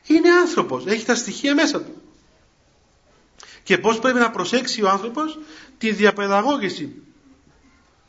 [0.07, 2.03] είναι άνθρωπος, έχει τα στοιχεία μέσα του.
[3.63, 5.39] Και πώς πρέπει να προσέξει ο άνθρωπος
[5.79, 7.03] τη διαπαιδαγώγηση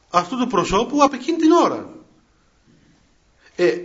[0.10, 1.90] αυτού του προσώπου από εκείνη την ώρα.
[3.56, 3.78] Ε,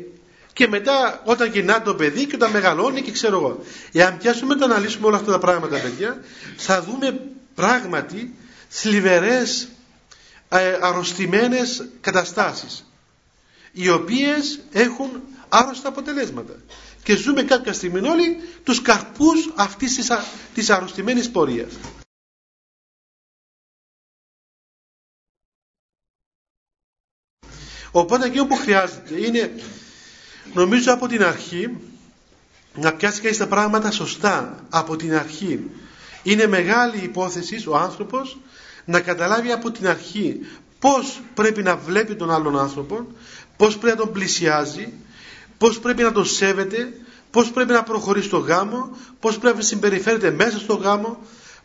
[0.53, 3.61] και μετά όταν γυρνά το παιδί και όταν μεγαλώνει και ξέρω εγώ.
[3.92, 6.21] Εάν πιάσουμε να αναλύσουμε όλα αυτά τα πράγματα παιδιά
[6.57, 7.21] θα δούμε
[7.55, 8.35] πράγματι
[8.68, 9.68] θλιβερές
[10.49, 12.85] ε, αρρωστημένες καταστάσεις
[13.73, 15.11] οι οποίες έχουν
[15.49, 16.53] άρρωστα αποτελέσματα
[17.09, 21.73] και ζούμε κάποια στιγμή όλοι τους καρπούς αυτής της, α, της αρρωστημένης πορείας.
[27.90, 29.55] Οπότε εκείνο που χρειάζεται είναι
[30.55, 31.77] νομίζω από την αρχή
[32.75, 35.71] να πιάσει κανείς τα πράγματα σωστά από την αρχή.
[36.23, 38.38] Είναι μεγάλη υπόθεση ο άνθρωπος
[38.85, 40.40] να καταλάβει από την αρχή
[40.79, 43.07] πώς πρέπει να βλέπει τον άλλον άνθρωπο,
[43.57, 44.92] πώς πρέπει να τον πλησιάζει,
[45.59, 46.92] πώς πρέπει να τον σέβεται,
[47.31, 51.18] πώς πρέπει να προχωρεί στο γάμο, πώς πρέπει να συμπεριφέρεται μέσα στο γάμο,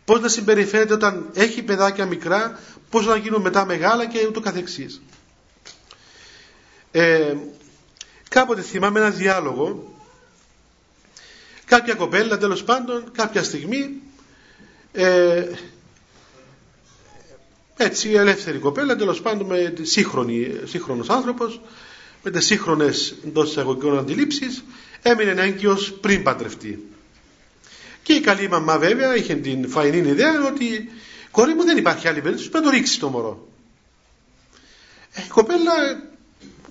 [0.05, 5.01] πώς να συμπεριφέρεται όταν έχει παιδάκια μικρά, πώς να γίνουν μετά μεγάλα και ούτω καθεξής.
[6.91, 7.33] Ε,
[8.29, 9.93] κάποτε θυμάμαι ένα διάλογο,
[11.65, 14.01] κάποια κοπέλα τέλος πάντων, κάποια στιγμή,
[14.91, 15.45] ε,
[17.77, 21.61] έτσι ελεύθερη κοπέλα, τέλος πάντων με σύγχρονη, σύγχρονος άνθρωπος,
[22.23, 24.63] με τις σύγχρονες εντός εισαγωγικών αντιλήψεις
[25.01, 26.87] έμεινε έγκυος πριν παντρευτεί.
[28.03, 30.89] Και η καλή μαμά βέβαια είχε την φαϊνή ιδέα ότι
[31.31, 33.47] κόρη μου δεν υπάρχει άλλη περίπτωση πρέπει να το ρίξεις το μωρό.
[35.13, 35.73] Ε, η κοπέλα,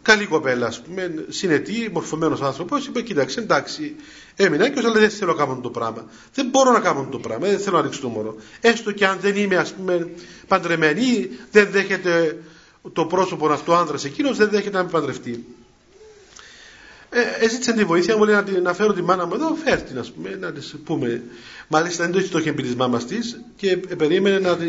[0.03, 3.95] καλή κοπέλα, ας πούμε, συνετή, μορφωμένος άνθρωπος, είπε: Κοίταξε, εντάξει,
[4.37, 6.07] έμεινα και αλλά δεν θέλω να κάνω το πράγμα.
[6.35, 8.37] Δεν μπορώ να κάνω το πράγμα, δεν θέλω να ρίξω το μωρό.
[8.61, 10.11] Έστω και αν δεν είμαι, ας πούμε,
[10.49, 12.43] παντρεμένη, δεν δέχεται
[12.93, 15.45] το πρόσωπο αυτό άντρα εκείνος, δεν δέχεται να με παντρευτεί.
[17.11, 20.05] Ε, ζήτησε τη βοήθεια μου, λέει να, να φέρω τη μάνα μου εδώ, φέρ την,
[20.15, 21.23] πούμε, να της πούμε.
[21.69, 24.67] Μάλιστα δεν το είχε πει της μάμας της και περίμενε να τη,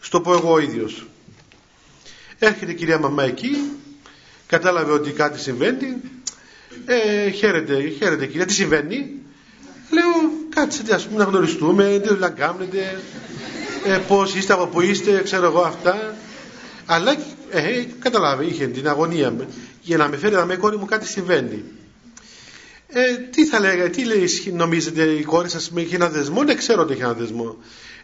[0.00, 1.06] στο πω εγώ ο ίδιος.
[2.38, 3.50] Έρχεται η κυρία μαμά εκεί,
[4.46, 5.96] κατάλαβε ότι κάτι συμβαίνει.
[6.86, 9.18] Ε, χαίρετε, χαίρετε κυρία, τι συμβαίνει;
[9.90, 13.00] Λέω, κάτσε ας πούμε να γνωριστούμε, τι δουλειά κάνετε,
[13.86, 16.14] ε, πώς είστε, από πού είστε, ξέρω εγώ αυτά.
[16.90, 17.16] Αλλά
[17.50, 19.46] ε, καταλάβει, είχε την αγωνία μου.
[19.82, 21.64] Για να με φέρει να με κόρη μου κάτι συμβαίνει.
[22.88, 26.54] Ε, τι θα λέγα, τι λέει, νομίζετε η κόρη σας με έχει ένα δεσμό, ναι
[26.54, 27.56] ξέρω ότι έχει ένα δεσμό.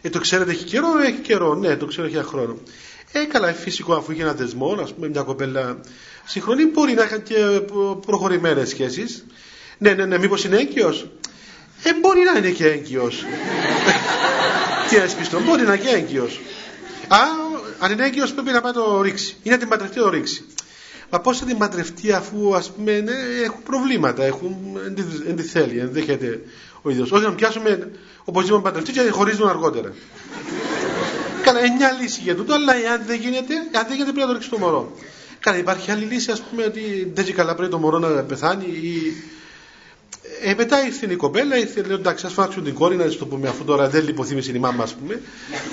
[0.02, 2.56] Ε, το ξέρετε έχει καιρό, έχει καιρό, ναι το ξέρω έχει ένα χρόνο.
[3.12, 5.80] Ε, καλά, φυσικό αφού είχε ένα δεσμό, α πούμε, μια κοπέλα
[6.24, 7.36] συγχρονή, μπορεί να είχαν και
[8.06, 9.24] προχωρημένες σχέσεις.
[9.78, 11.06] Ναι, ναι, ναι, μήπως είναι έγκυος;
[11.82, 13.24] Ε, μπορεί να είναι και έγκυος.
[14.88, 16.40] Τι έσπιστο, μπορεί να είναι και έγκυος.
[17.08, 17.43] Α,
[17.84, 19.36] αν είναι έγκυος πρέπει να πάει το ρίξει.
[19.42, 20.44] Είναι να την παντρευτεί το ρίξει.
[21.10, 23.12] Μα πώς θα την παντρευτεί αφού ας πούμε ναι,
[23.44, 24.56] έχουν προβλήματα, έχουν
[25.52, 26.40] θέλει, ενδέχεται
[26.82, 27.12] ο ίδιος.
[27.12, 27.90] Όχι να πιάσουμε
[28.24, 29.92] οπωσδήποτε παντρευτεί και χωρίζουν αργότερα.
[31.42, 34.26] Καλά, είναι μια λύση για τούτο, αλλά εάν δεν γίνεται, αν δεν γίνεται πρέπει να
[34.26, 34.92] το ρίξει το μωρό.
[35.40, 38.64] Καλά, υπάρχει άλλη λύση, ας πούμε, ότι δεν έχει καλά πρέπει το μωρό να πεθάνει
[38.64, 39.12] ή.
[40.46, 43.26] Ε, μετά ήρθε η κοπέλα, ήρθε, λέει, εντάξει, ας φάξουν την κόρη, να της το
[43.26, 45.20] πούμε, αφού τώρα δεν λιποθύμησε η μάμα, ας πούμε,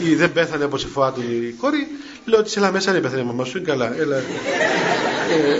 [0.04, 1.88] ή δεν πέθανε από σε του η κόρη.
[2.26, 3.96] Λέω ότι σε έλα μέσα δεν πέθανε η μάμα σου, είναι καλά.
[3.98, 4.16] Έλα.
[4.18, 4.24] Ε,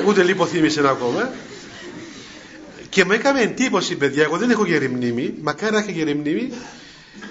[0.08, 1.32] ούτε λιποθύμησε ακόμα.
[2.90, 6.52] Και με έκανε εντύπωση, παιδιά, εγώ δεν έχω γερή μνήμη, μακάρι να είχα γερή μνήμη,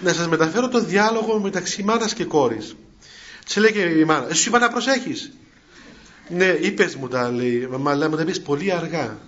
[0.00, 2.76] να σας μεταφέρω το διάλογο μεταξύ μάνας και κόρης.
[3.46, 5.32] Σε λέει και η μάνα, εσύ είπα να προσέχεις.
[6.28, 9.18] Ναι, είπες μου τα λέει, μα λέει, μου τα πεις πολύ αργά.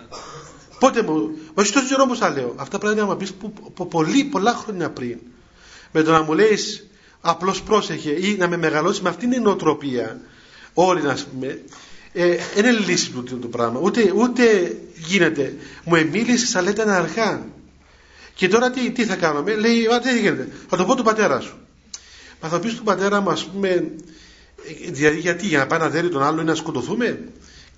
[0.83, 2.55] Πότε μου, μα εσύ τόσο καιρό μου τα λέω.
[2.57, 3.33] Αυτά πρέπει να μου πεις
[3.75, 5.19] που, πολύ, πολλά χρόνια πριν.
[5.93, 6.59] Με το να μου λέει
[7.21, 10.21] απλώς πρόσεχε ή να με μεγαλώσει με αυτήν την νοοτροπία,
[10.75, 11.61] όλοι να πούμε,
[12.13, 13.81] ε, είναι λύση του το πράγμα.
[13.83, 15.57] Ούτε, ούτε γίνεται.
[15.85, 17.47] Μου εμίλησες, αλλά ήταν αργά.
[18.35, 21.41] Και τώρα τι, τι θα κάνουμε, λέει, α, τι γίνεται, θα το πω του πατέρα
[21.41, 21.57] σου.
[22.43, 23.91] Μα θα πεις του πατέρα μου, ας πούμε,
[24.91, 27.19] δηλαδή γιατί, για να πάει να δέρει τον άλλο ή να σκοτωθούμε;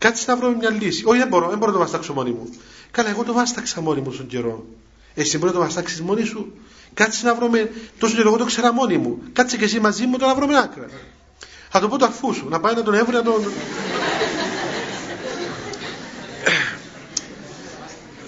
[0.04, 1.02] Κάτσε να βρούμε μια λύση.
[1.06, 2.48] Όχι, δεν μπορώ, δεν μπορώ να το βαστάξω μόνη μου.
[2.90, 4.66] Καλά, εγώ το βάσταξα μόνη μου στον καιρό.
[5.14, 6.52] Εσύ μπορεί να το βαστάξεις μόνη σου.
[6.94, 9.22] Κάτσε να βρούμε, τόσο καιρό εγώ το ξέρα μόνη μου.
[9.32, 10.88] Κάτσε και εσύ μαζί μου, τώρα να βρούμε άκρα.
[11.68, 13.44] Θα το πω του αρφού σου, να πάει να τον έβρει, να τον.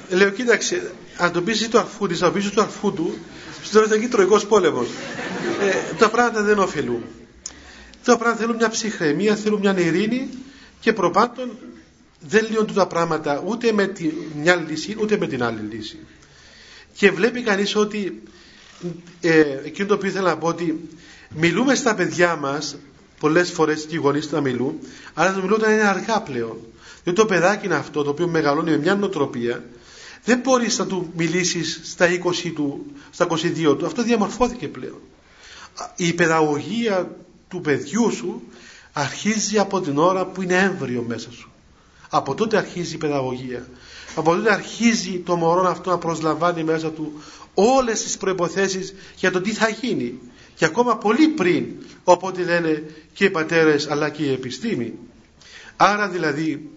[0.08, 3.18] Λέω, κοίταξε, αν το πεις του αρφού της, αν το πεις του αρφού του,
[3.62, 4.86] στο τέλος θα γίνει τροϊκός πόλεμος.
[5.60, 7.02] Ε, τα πράγματα δεν ωφελούν.
[8.04, 10.28] Τα πράγματα θέλουν μια ψυχραιμία, θέλουν μια ειρήνη
[10.80, 11.50] και προπάντων
[12.20, 15.98] δεν λύνονται τα πράγματα ούτε με τη μια λύση ούτε με την άλλη λύση.
[16.92, 18.22] Και βλέπει κανείς ότι
[19.20, 20.88] ε, εκείνο το οποίο ήθελα να πω ότι
[21.34, 22.76] μιλούμε στα παιδιά μας
[23.20, 24.78] πολλές φορές και οι γονείς να μιλούν
[25.14, 26.56] αλλά το μιλούν όταν είναι αργά πλέον.
[27.04, 29.64] Διότι το παιδάκι είναι αυτό το οποίο μεγαλώνει με μια νοοτροπία
[30.26, 32.06] δεν μπορείς να του μιλήσεις στα
[32.44, 33.86] 20 του, στα 22 του.
[33.86, 35.00] Αυτό διαμορφώθηκε πλέον.
[35.96, 37.16] Η παιδαγωγία
[37.48, 38.42] του παιδιού σου
[38.98, 41.50] αρχίζει από την ώρα που είναι έμβριο μέσα σου.
[42.08, 43.66] Από τότε αρχίζει η παιδαγωγία.
[44.14, 47.12] Από τότε αρχίζει το μωρό αυτό να προσλαμβάνει μέσα του
[47.54, 50.18] όλες τις προϋποθέσεις για το τι θα γίνει.
[50.54, 51.66] Και ακόμα πολύ πριν,
[52.04, 52.82] οπότε λένε
[53.12, 54.92] και οι πατέρες αλλά και η επιστήμη.
[55.76, 56.70] Άρα δηλαδή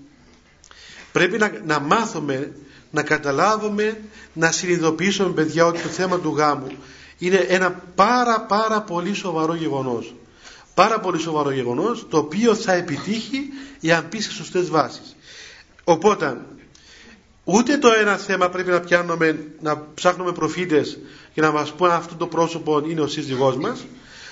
[1.11, 2.51] πρέπει να, να μάθουμε
[2.91, 4.01] να καταλάβουμε,
[4.33, 6.67] να συνειδητοποιήσουμε παιδιά ότι το θέμα του γάμου
[7.17, 10.13] είναι ένα πάρα πάρα πολύ σοβαρό γεγονός.
[10.79, 13.49] Πάρα πολύ σοβαρό γεγονός το οποίο θα επιτύχει
[13.81, 15.15] εάν πει σε σωστές βάσεις.
[15.83, 16.37] Οπότε
[17.43, 20.97] ούτε το ένα θέμα πρέπει να πιάνουμε, να ψάχνουμε προφήτες
[21.33, 23.85] και να μας πούν αυτό το πρόσωπο είναι ο σύζυγός μας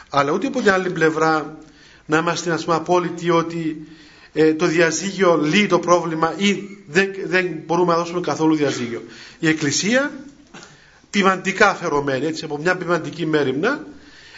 [0.09, 1.57] αλλά ούτε από την άλλη πλευρά
[2.05, 3.87] να είμαστε ας πούμε απόλυτοι ότι
[4.33, 6.55] ε, το διαζύγιο λύει το πρόβλημα ή
[6.87, 9.03] δεν, δεν μπορούμε να δώσουμε καθόλου διαζύγιο.
[9.39, 10.11] Η Εκκλησία,
[11.09, 13.85] ποιμαντικά αφαιρωμένη, έτσι, από μια ποιμαντική μέρημνα,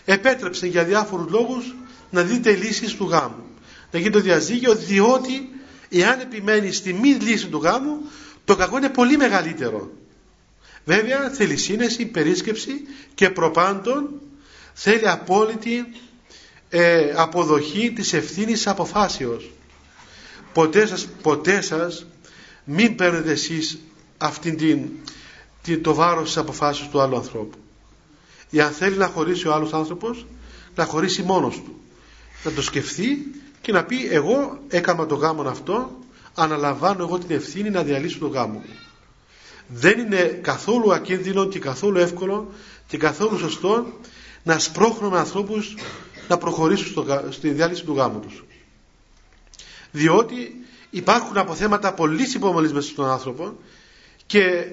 [0.06, 1.74] επέτρεψε για διάφορους λόγους
[2.10, 3.44] να δείτε λύσεις του γάμου.
[3.92, 5.50] Να γίνει το διαζύγιο, διότι
[5.90, 7.98] εάν επιμένεις στη μη λύση του γάμου,
[8.46, 9.92] το κακό είναι πολύ μεγαλύτερο.
[10.86, 12.72] Βέβαια θέλει σύνεση, περίσκεψη
[13.16, 14.10] και προπάντων
[14.74, 15.86] θέλει απόλυτη
[16.70, 19.50] ε, αποδοχή της ευθύνης αποφάσεως
[20.54, 22.06] ποτέ σας, ποτέ σας
[22.64, 23.80] μην παίρνετε εσείς
[24.18, 24.90] αυτήν την,
[25.62, 27.58] την, το βάρος της αποφάσεως του άλλου ανθρώπου.
[28.62, 30.26] αν θέλει να χωρίσει ο άλλος άνθρωπος,
[30.76, 31.79] να χωρίσει μόνος του.
[32.44, 33.32] Να το σκεφτεί
[33.62, 36.00] και να πει εγώ έκανα το γάμο αυτό,
[36.36, 38.76] αναλαμβάνω εγώ την ευθύνη να διαλύσω το γάμο μου.
[39.68, 42.52] Δεν είναι καθόλου ακίνδυνο και καθόλου εύκολο
[42.88, 43.88] και καθόλου σωστό
[44.44, 45.76] να σπρώχνουμε ανθρώπους
[46.28, 48.44] να προχωρήσουν στο, στη διάλυση του γάμου τους.
[49.92, 50.56] Διότι
[50.90, 53.54] υπάρχουν αποθέματα πολύ υπομονής μέσα στον άνθρωπο
[54.26, 54.66] και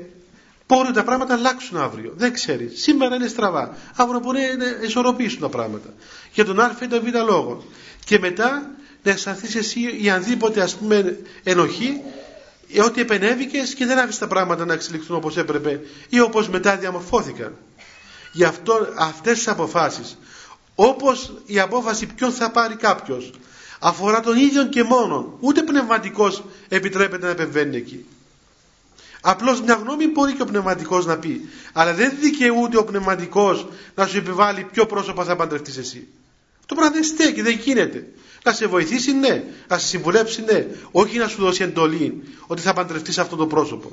[0.69, 2.12] μπορεί τα πράγματα να αλλάξουν αύριο.
[2.17, 2.83] Δεν ξέρεις.
[2.83, 3.77] Σήμερα είναι στραβά.
[3.97, 5.89] Αύριο μπορεί να ισορροπήσουν τα πράγματα.
[6.33, 7.64] Για τον Α ή τον Β λόγο.
[8.05, 8.71] Και μετά
[9.03, 12.01] να αισθανθείς εσύ η ανδήποτε ας πούμε ενοχή
[12.73, 16.77] ε, ότι επενέβηκες και δεν άφησε τα πράγματα να εξελιχθούν όπως έπρεπε ή όπως μετά
[16.77, 17.57] διαμορφώθηκαν.
[18.33, 20.19] Γι' αυτό αυτές τις αποφάσεις
[20.75, 23.31] όπως η απόφαση ποιον θα πάρει κάποιος
[23.81, 28.05] αφορά τον ίδιο και μόνον ούτε πνευματικός επιτρέπεται να επεμβαίνει εκεί
[29.29, 31.49] απλώς μια γνώμη μπορεί και ο πνευματικός να πει.
[31.72, 36.07] Αλλά δεν δικαιούται ο πνευματικός να σου επιβάλλει ποιο πρόσωπο θα παντρευτείς εσύ.
[36.66, 38.07] Το πράγμα δεν στέκει, δεν γίνεται.
[38.45, 40.66] Να σε βοηθήσει ναι, να σε συμβουλέψει ναι.
[40.91, 43.93] Όχι να σου δώσει εντολή ότι θα παντρευτείς αυτό το πρόσωπο.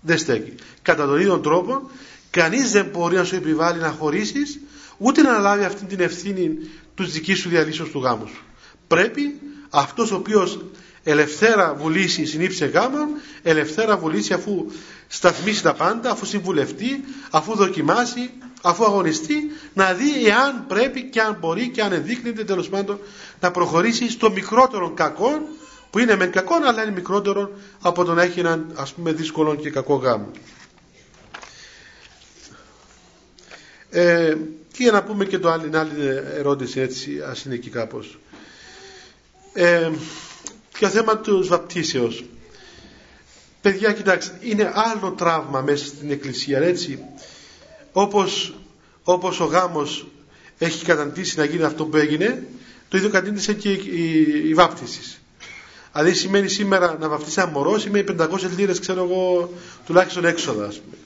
[0.00, 0.54] Δεν στέκει.
[0.82, 1.90] Κατά τον ίδιο τρόπο
[2.30, 4.60] κανείς δεν μπορεί να σου επιβάλλει να χωρίσεις
[4.98, 6.58] ούτε να αναλάβει αυτή την ευθύνη
[6.94, 8.42] τους δική σου διαλύσεως του γάμου σου.
[8.86, 10.58] Πρέπει αυτός ο οποίος
[11.04, 13.08] ελευθέρα βουλήσει συνήψε γάμα,
[13.42, 14.66] ελευθέρα βουλήσει αφού
[15.08, 18.30] σταθμίσει τα πάντα, αφού συμβουλευτεί, αφού δοκιμάσει,
[18.62, 22.98] αφού αγωνιστεί, να δει εάν πρέπει και αν μπορεί και αν ενδείκνεται τέλος πάντων
[23.40, 25.48] να προχωρήσει στο μικρότερο κακό,
[25.90, 27.50] που είναι μεν κακό αλλά είναι μικρότερο
[27.80, 30.30] από το να έχει έναν ας πούμε δύσκολο και κακό γάμο.
[33.90, 34.36] Ε,
[34.72, 35.92] και για να πούμε και το άλλη, άλλη
[36.36, 38.18] ερώτηση έτσι ας είναι εκεί κάπως.
[39.52, 39.90] Ε,
[40.82, 42.24] το θέμα τους βαπτίσεως.
[43.60, 46.98] Παιδιά κοιτάξτε, είναι άλλο τραύμα μέσα στην εκκλησία έτσι.
[47.92, 48.54] Όπως,
[49.02, 50.06] όπως ο γάμος
[50.58, 52.46] έχει καταντήσει να γίνει αυτό που έγινε,
[52.88, 55.00] το ίδιο κατήντησε και η, η, η βάπτιση.
[55.92, 58.26] Δηλαδή σημαίνει σήμερα να βαπτίσει ένα μωρό, σημαίνει 500
[58.56, 59.52] λίρες ξέρω εγώ
[59.86, 60.96] τουλάχιστον έξοδα ας πούμε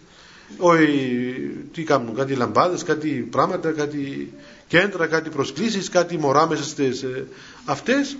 [0.58, 4.32] όχι, τι κάνουν, κάτι λαμπάδες, κάτι πράγματα, κάτι
[4.68, 7.26] κέντρα, κάτι προσκλήσεις, κάτι μωρά μέσα στις ε,
[7.64, 8.16] αυτές.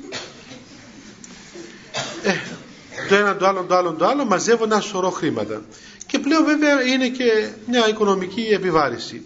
[2.23, 2.33] Ε,
[3.09, 5.63] το ένα, το άλλο, το άλλο, το άλλο, μαζεύουν ένα σωρό χρήματα.
[6.07, 9.23] Και πλέον βέβαια είναι και μια οικονομική επιβάρηση.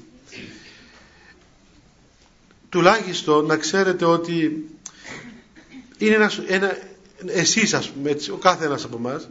[2.68, 4.66] Τουλάχιστον να ξέρετε ότι
[5.98, 6.78] είναι ένας, ένα
[7.26, 9.28] εσείς ας πούμε, έτσι, ο κάθε ένας από εμάς,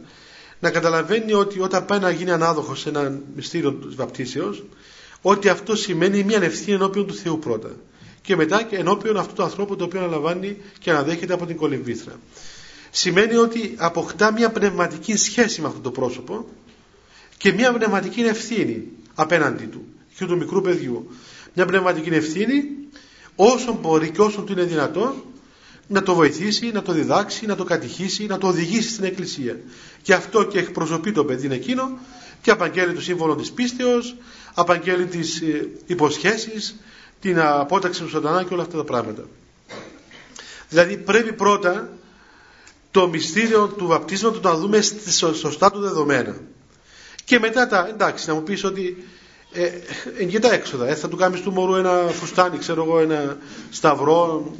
[0.60, 4.64] να καταλαβαίνει ότι όταν πάει να γίνει ανάδοχος σε ένα μυστήριο της βαπτίσεως,
[5.22, 7.70] ότι αυτό σημαίνει μια ευθύνη ενώπιον του Θεού πρώτα.
[8.22, 12.12] Και μετά και ενώπιον αυτού του ανθρώπου το οποίο αναλαμβάνει και αναδέχεται από την κολυμβήθρα.
[12.90, 16.46] Σημαίνει ότι αποκτά μια πνευματική σχέση με αυτό το πρόσωπο
[17.36, 19.84] και μια πνευματική ευθύνη απέναντι του
[20.16, 21.10] και του μικρού παιδιού.
[21.54, 22.64] Μια πνευματική ευθύνη
[23.36, 25.14] όσο μπορεί και όσο του είναι δυνατόν
[25.86, 29.60] να το βοηθήσει, να το διδάξει, να το κατηχήσει, να το οδηγήσει στην Εκκλησία.
[30.02, 31.98] Και αυτό και εκπροσωπεί το παιδί εκείνο
[32.42, 34.16] και απαγγέλει το σύμβολο της πίστεως,
[34.54, 36.76] απαγγέλει τις ε, υποσχέσεις,
[37.20, 39.24] την απόταξη του σατανά και όλα αυτά τα πράγματα.
[40.68, 41.88] Δηλαδή πρέπει πρώτα
[42.90, 46.36] το μυστήριο του βαπτίσματος να δούμε στη σωστά του δεδομένα.
[47.24, 49.04] Και μετά τα, εντάξει, να μου πεις ότι
[49.52, 49.70] ε,
[50.34, 53.38] ε, τα έξοδα, ε, θα του κάνεις του μωρού ένα φουστάνι, ξέρω εγώ, ένα
[53.70, 54.52] σταυρό,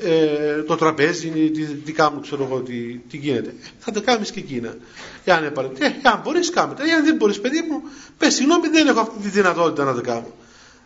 [0.00, 3.54] ε, το τραπέζι, τι, τι κάνουν, ξέρω εγώ, τι, τι γίνεται.
[3.78, 4.76] Θα τα κάνεις και εκείνα.
[5.24, 5.52] Εάν, ε,
[6.02, 6.82] αν μπορείς, κάμε τα.
[6.84, 7.82] Εάν δεν μπορείς, παιδί μου,
[8.18, 10.26] πες συγγνώμη, δεν έχω αυτή τη δυνατότητα να το κάνω.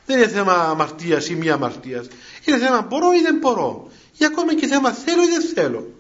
[0.07, 2.07] Δεν είναι θέμα αμαρτίας ή μη αμαρτίας.
[2.45, 3.91] Είναι θέμα μπορώ ή δεν μπορώ.
[4.19, 5.96] Ή ακόμα και θέμα θέλω ή δεν θέλω.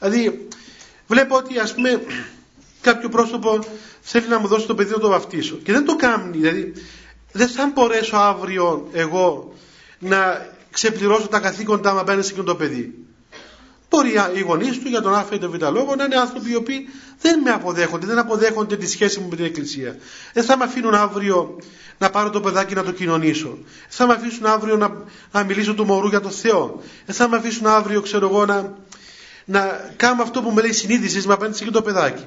[0.00, 0.48] Δηλαδή,
[1.06, 2.02] βλέπω ότι ας πούμε
[2.80, 3.64] κάποιο πρόσωπο
[4.00, 6.36] θέλει να μου δώσει το παιδί να το βαφτίσω και δεν το κάνει.
[6.38, 6.72] Δηλαδή,
[7.32, 9.54] δεν θα μπορέσω αύριο εγώ
[9.98, 12.94] να ξεπληρώσω τα καθήκοντά μου απέναντι σε το παιδί.
[13.90, 16.54] Μπορεί οι γονείς του για τον Α ή τον Β λόγο να είναι άνθρωποι οι
[16.54, 16.88] οποίοι
[17.20, 19.96] δεν με αποδέχονται, δεν αποδέχονται τη σχέση μου με την Εκκλησία.
[20.32, 21.58] Δεν θα με αφήνουν αύριο
[21.98, 23.48] να πάρω το παιδάκι να το κοινωνήσω.
[23.48, 26.82] Δεν θα με αφήσουν αύριο να, να μιλήσω του μωρού για τον Θεό.
[27.06, 28.74] Δεν θα με αφήσουν αύριο, ξέρω εγώ, να,
[29.50, 32.26] να κάνω αυτό που με λέει συνείδησης με απέναντι σε το παιδάκι.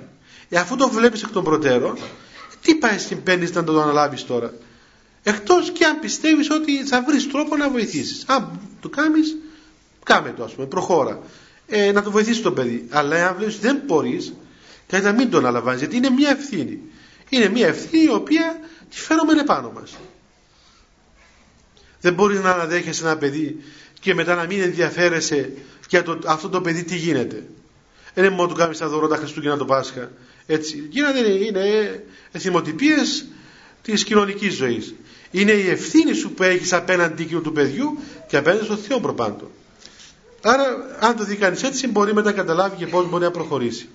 [0.49, 1.97] Ε, αφού το βλέπεις εκ των προτέρων,
[2.61, 4.53] τι πάει στην παίρνει να το αναλάβεις τώρα;
[5.23, 8.23] Εκτός και αν πιστεύεις ότι θα βρεις τρόπο να βοηθήσεις.
[8.27, 9.35] Αν το κάνεις,
[10.03, 11.19] κάμε το ας πούμε, προχώρα.
[11.67, 12.87] Ε, να το βοηθήσεις το παιδί.
[12.89, 14.33] Αλλά αν βλέπεις δεν μπορείς,
[14.87, 16.79] κάτι να μην το αναλαμβάνεις, γιατί είναι μια ευθύνη.
[17.29, 18.59] Είναι μια ευθύνη η οποία
[18.89, 19.95] τη φέρουμε επάνω μας.
[22.01, 23.63] Δεν μπορείς να αναδέχεσαι ένα παιδί
[24.03, 25.51] και μετά να μην ενδιαφέρεσαι
[25.89, 27.43] για το, αυτό το παιδί τι γίνεται.
[28.13, 30.11] Δεν είναι μόνο του κάνεις τα δωρό τα Χριστούγεννα το Πάσχα.
[30.45, 32.03] Έτσι, γίνονται, είναι
[32.37, 33.25] θυμοτυπίες
[33.81, 34.93] της κοινωνικής ζωής.
[35.31, 37.97] Είναι η ευθύνη σου που έχεις απέναντι του παιδιού
[38.27, 39.49] και απέναντι στον Θεό προπάντων.
[40.41, 40.63] Άρα
[40.99, 43.89] αν το δει κανείς έτσι μπορεί μετά να καταλάβει και πώς μπορεί να προχωρήσει.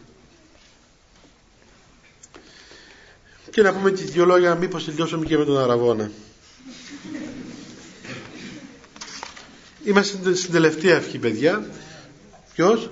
[3.50, 6.10] Και να πούμε και δύο λόγια μήπως τελειώσουμε και με τον Αραβόνα.
[9.88, 11.66] Είμαστε στην τελευταία ευχή παιδιά.
[12.54, 12.90] Ποιος;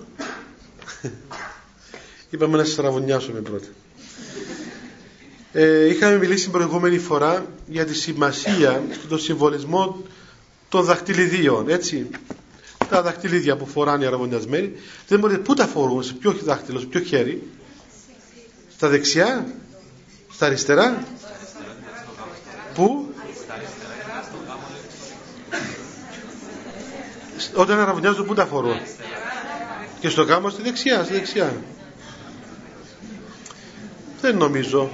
[2.30, 3.66] Είπαμε να σας αραβωνιάσουμε πρώτα.
[5.52, 10.02] Ε, είχαμε μιλήσει την προηγούμενη φορά για τη σημασία και τον συμβολισμό
[10.68, 12.06] των δαχτυλιδίων, έτσι.
[12.88, 14.72] Τα δαχτυλίδια που φοράνε οι αραβωνιασμένοι,
[15.08, 17.42] δεν μπορείτε πού τα φορούν, σε ποιο δάχτυλο, σε ποιο χέρι.
[18.76, 19.54] Στα δεξιά,
[20.32, 21.04] στα αριστερά.
[22.74, 23.05] Πού;
[27.54, 28.80] Όταν αραβωνιάζουν πού τα φορούν;
[30.00, 31.52] Και στο γάμο στη δεξιά, στη δεξιά.
[34.20, 34.90] Δεν νομίζω.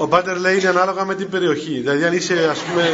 [0.00, 1.78] Ο Πάτερ λέει είναι ανάλογα με την περιοχή.
[1.80, 2.90] Δηλαδή αν είσαι ας πούμε...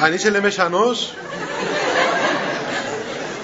[0.00, 1.14] αν είσαι λεμεσανός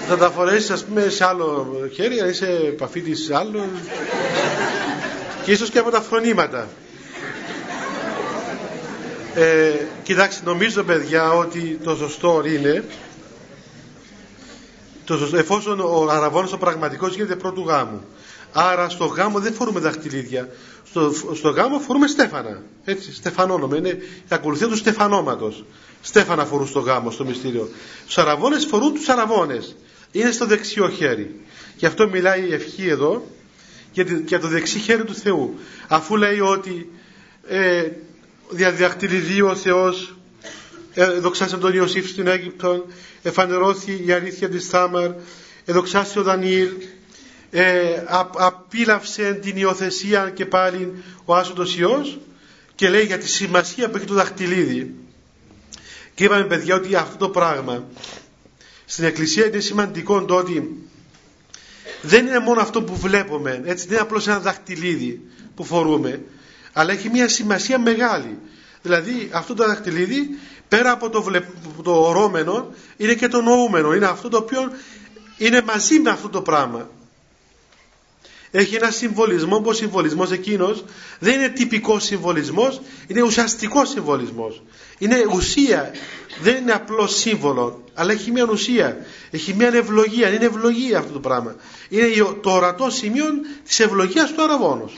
[0.06, 2.46] θα τα φορέσεις ας πούμε σε άλλο χέρι, αν είσαι
[2.78, 3.68] παφίτης σε άλλο
[5.44, 6.68] και ίσως και από τα φρονήματα.
[9.34, 9.70] Ε,
[10.02, 12.84] κοιτάξτε, νομίζω παιδιά ότι το σωστό είναι
[15.04, 18.04] το σωστό, εφόσον ο αραβόνος ο πραγματικός γίνεται πρώτου γάμου.
[18.52, 20.48] Άρα στο γάμο δεν φορούμε δαχτυλίδια.
[20.84, 22.62] Στο, στο γάμο φορούμε στέφανα.
[22.84, 23.76] Έτσι, στεφανόνομα.
[23.76, 25.64] Είναι η ακολουθία του στεφανόματος.
[26.02, 27.68] Στέφανα φορούν στο γάμο, στο μυστήριο.
[28.08, 29.76] Του αραβώνες φορούν τους αραβώνες.
[30.12, 31.40] Είναι στο δεξιό χέρι.
[31.76, 33.26] Γι' αυτό μιλάει η ευχή εδώ
[34.26, 35.58] για το δεξί χέρι του Θεού.
[35.88, 36.90] Αφού λέει ότι
[37.48, 37.88] ε,
[38.50, 40.14] διαδιδακτηριδεί ο Θεός
[40.94, 42.86] ε, δοξάσε τον Ιωσήφ στην Αίγυπτο
[43.22, 45.10] εφανερώθη η αλήθεια της Θάμαρ
[45.64, 46.68] εδοξάσε ο Δανιήλ
[47.50, 48.04] ε,
[48.36, 52.18] απίλαυσε την υιοθεσία και πάλι ο Άσοντος Υιός
[52.74, 54.94] και λέει για τη σημασία που έχει το δαχτυλίδι.
[56.14, 57.84] Και είπαμε παιδιά ότι αυτό το πράγμα
[58.84, 60.88] στην Εκκλησία είναι σημαντικό το ότι
[62.02, 65.20] δεν είναι μόνο αυτό που βλέπουμε έτσι δεν είναι απλώς ένα δαχτυλίδι
[65.54, 66.20] που φορούμε
[66.72, 68.38] αλλά έχει μια σημασία μεγάλη.
[68.82, 70.38] Δηλαδή αυτό το δαχτυλίδι
[70.68, 71.40] πέρα από το, βλε...
[71.82, 73.94] το ορώμενο είναι και το νοούμενο.
[73.94, 74.70] Είναι αυτό το οποίο
[75.36, 76.88] είναι μαζί με αυτό το πράγμα
[78.50, 80.84] έχει ένα συμβολισμό που ο συμβολισμός εκείνος.
[81.18, 84.62] Δεν είναι τυπικός συμβολισμός είναι ουσιαστικός συμβολισμός.
[84.98, 85.90] Είναι ουσία.
[86.42, 88.96] Δεν είναι απλός σύμβολο αλλά έχει μια ουσία.
[89.30, 90.28] Έχει μια ευλογία.
[90.28, 91.56] Είναι ευλογία αυτό το πράγμα.
[91.88, 92.06] Είναι
[92.42, 93.24] το ορατό σημείο
[93.64, 94.92] της ευλογίας του αραβόνος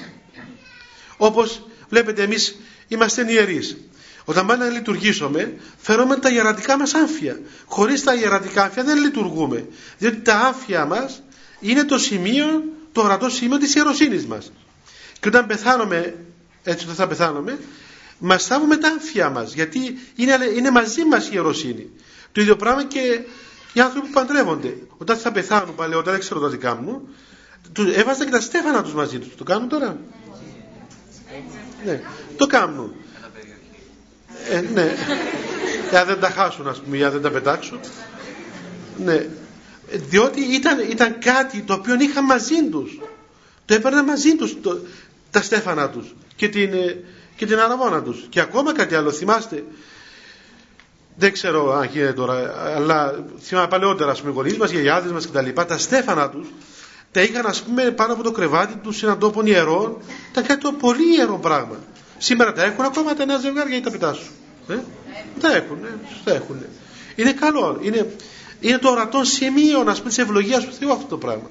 [1.23, 3.77] όπως βλέπετε εμείς είμαστε ιερείς.
[4.25, 9.67] Όταν πάμε να λειτουργήσουμε φέρουμε τα ιερατικά μας άμφια χωρίς τα ιερατικά άμφια δεν λειτουργούμε.
[9.99, 11.23] Διότι τα άμφια μας
[11.61, 14.53] είναι το σημείο το ορατό σημείο της ιεροσύνης μας.
[15.21, 16.15] Και όταν πεθάνουμε,
[16.63, 17.59] έτσι όταν θα πεθάνουμε,
[18.19, 21.91] μας θάβουμε τα άμφια μας, γιατί είναι, είναι μαζί μας η ιεροσύνη.
[22.33, 23.21] Το ίδιο πράγμα και
[23.73, 24.77] οι άνθρωποι που παντρεύονται.
[24.97, 27.09] Όταν θα πεθάνουν παλαιότερα, δεν ξέρω το τι κάνουν,
[27.95, 29.35] έβαζαν και τα στέφανα τους μαζί τους.
[29.35, 29.99] Το κάνουν τώρα;
[31.85, 32.01] Ναι,
[32.37, 32.95] το κάνουν.
[34.51, 34.95] Ε, ναι.
[35.91, 37.81] Για δεν τα χάσουν, ας πούμε, για δεν τα πετάξουν.
[38.97, 39.27] Ναι
[39.93, 43.01] διότι ήταν, ήταν κάτι το οποίο είχαν μαζί τους.
[43.65, 44.79] Το έπαιρναν μαζί τους το,
[45.31, 47.05] τα στέφανα τους και την, ε,
[47.37, 48.27] και την αραβόνα τους.
[48.29, 49.65] Και ακόμα κάτι άλλο θυμάστε
[51.17, 55.49] δεν ξέρω αν γίνεται τώρα αλλά θυμάμαι παλαιότερα ας πούμε γονείς μας, γιαγιάδες μας κτλ
[55.67, 56.49] τα στέφανα τους
[57.13, 60.01] τα είχαν ας πούμε πάνω από το κρεβάτι τους σε έναν τόπο ιερό
[60.33, 61.77] τα κάτι το πολύ ιερό πράγμα.
[62.19, 64.29] Σήμερα τα έχουν ακόμα τα νέα ζευγάρια ή τα πετάσουν
[64.69, 64.75] ε;
[65.41, 65.79] τα έχουν,
[66.25, 66.57] τα έχουν
[67.17, 68.15] είναι καλό είναι,
[68.63, 71.51] είναι το ορατό σημείο να πούμε της ευλογίας του Θεού αυτό το πράγμα.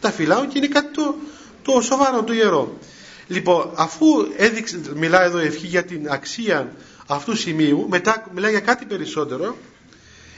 [0.00, 1.14] Τα φυλάω και είναι κάτι το,
[1.62, 2.78] το σοβαρό, το ιερό.
[3.26, 4.06] Λοιπόν, αφού
[4.36, 6.72] έδειξε, μιλάει εδώ η ευχή για την αξία
[7.06, 9.56] αυτού του σημείου, μετά μιλάει για κάτι περισσότερο,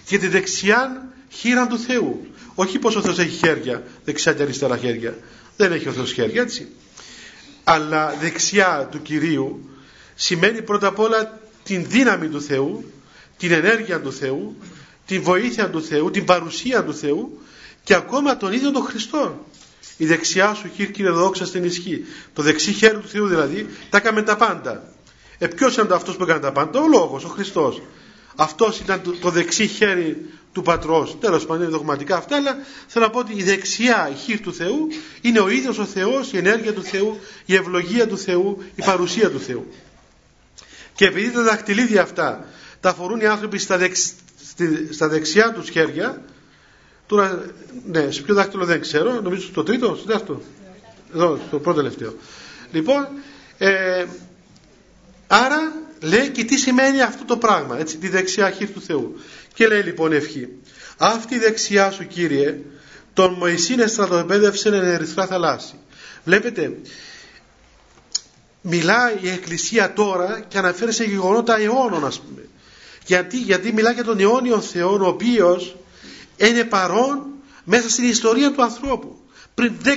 [0.07, 2.27] για τη δεξιά χείρα του Θεού.
[2.55, 5.19] Όχι πως ο Θεός έχει χέρια, δεξιά και αριστερά χέρια.
[5.57, 6.69] Δεν έχει ο Θεός χέρια, έτσι.
[7.65, 9.71] Αλλά δεξιά του Κυρίου
[10.15, 12.93] σημαίνει πρώτα απ' όλα την δύναμη του Θεού,
[13.37, 14.57] την ενέργεια του Θεού,
[15.11, 17.39] τη βοήθεια του Θεού, την παρουσία του Θεού
[17.85, 19.47] και ακόμα τον ίδιο τον Χριστό.
[19.97, 22.05] Η δεξιά σου χείρ κύριε δόξα στην ισχύ.
[22.33, 24.83] Το δεξί χέρι του Θεού δηλαδή τα έκαμε τα πάντα.
[25.39, 27.83] Ε, ποιος είναι αυτός που έκανε τα πάντα, ο Λόγος, ο Χριστός.
[28.37, 32.57] αυτός ήταν το, δεξί χέρι του πατρός τέλος πάντων είναι δογματικά αυτά αλλά
[32.87, 34.89] θέλω να πω ότι η δεξιά η του Θεού
[35.21, 39.31] είναι ο ίδιος ο Θεός η ενέργεια του Θεού η ευλογία του Θεού η παρουσία
[39.31, 39.67] του Θεού
[40.95, 42.47] και επειδή τα δακτυλίδια αυτά
[42.81, 43.79] τα φορούν οι άνθρωποι στα,
[44.91, 46.23] στα δεξιά τους χέρια.
[47.07, 47.45] Τώρα
[47.87, 50.43] ναι σε ποιο δάκτυλο δεν ξέρω νομίζω στο τρίτο στο δεύτερο
[51.15, 52.15] εδώ στο πρώτο τελευταίο.
[52.73, 53.09] Λοιπόν
[53.59, 54.05] ε,
[55.27, 59.21] άρα λέει και τι σημαίνει αυτό το πράγμα έτσι τη δεξιά χείρ του Θεού.
[59.55, 60.49] Και λέει λοιπόν ευχή
[60.97, 62.59] αυτή η δεξιά σου Κύριε
[63.13, 65.75] τον Μωυσήν στρατοπέδευσε εν ερυθρά θαλάσση
[66.25, 66.73] βλέπετε
[68.63, 72.43] μιλάει η Εκκλησία τώρα και αναφέρει σε γεγονότα αιώνων ας πούμε
[73.07, 75.77] γιατί, γιατί μιλάει για τον αιώνιο Θεό ο οποίος
[76.37, 77.27] είναι παρόν
[77.65, 79.19] μέσα στην ιστορία του ανθρώπου.
[79.55, 79.91] Πριν 10.000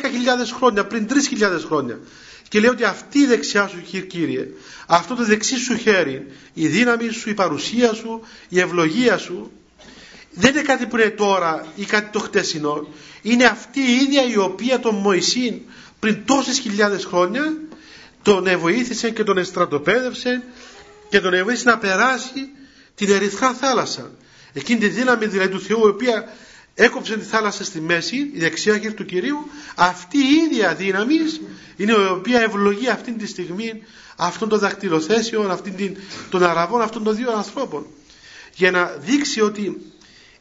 [0.55, 1.99] χρόνια, πριν 3.000 χρόνια.
[2.47, 4.47] Και λέει ότι αυτή η δεξιά σου Κύριε
[4.87, 9.51] αυτό το δεξί σου χέρι η δύναμη σου, η παρουσία σου η ευλογία σου
[10.31, 12.87] δεν είναι κάτι που είναι τώρα ή κάτι το χτεσινό.
[13.21, 15.61] Είναι αυτή η ίδια η οποία τον Μωυσήν
[15.99, 17.53] πριν τόσες χιλιάδες χρόνια
[18.21, 20.43] τον βοήθησε και τον εστρατοπέδευσε
[21.09, 22.49] και τον βοήθησε να περάσει
[22.95, 24.11] την ερυθρά θάλασσα.
[24.53, 26.33] Εκείνη τη δύναμη δηλαδή του Θεού η οποία
[26.75, 29.37] έκοψε τη θάλασσα στη μέση η δεξιά χέρι του Κυρίου
[29.75, 31.15] αυτή η ίδια δύναμη
[31.75, 33.83] είναι η οποία ευλογεί αυτή τη στιγμή
[34.15, 35.97] αυτών των δακτυλοθέσεων αυτήν την,
[36.29, 37.85] των αραβών αυτών των δύο ανθρώπων.
[38.55, 39.81] Για να δείξει ότι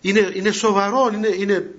[0.01, 1.75] είναι, είναι σοβαρό είναι, είναι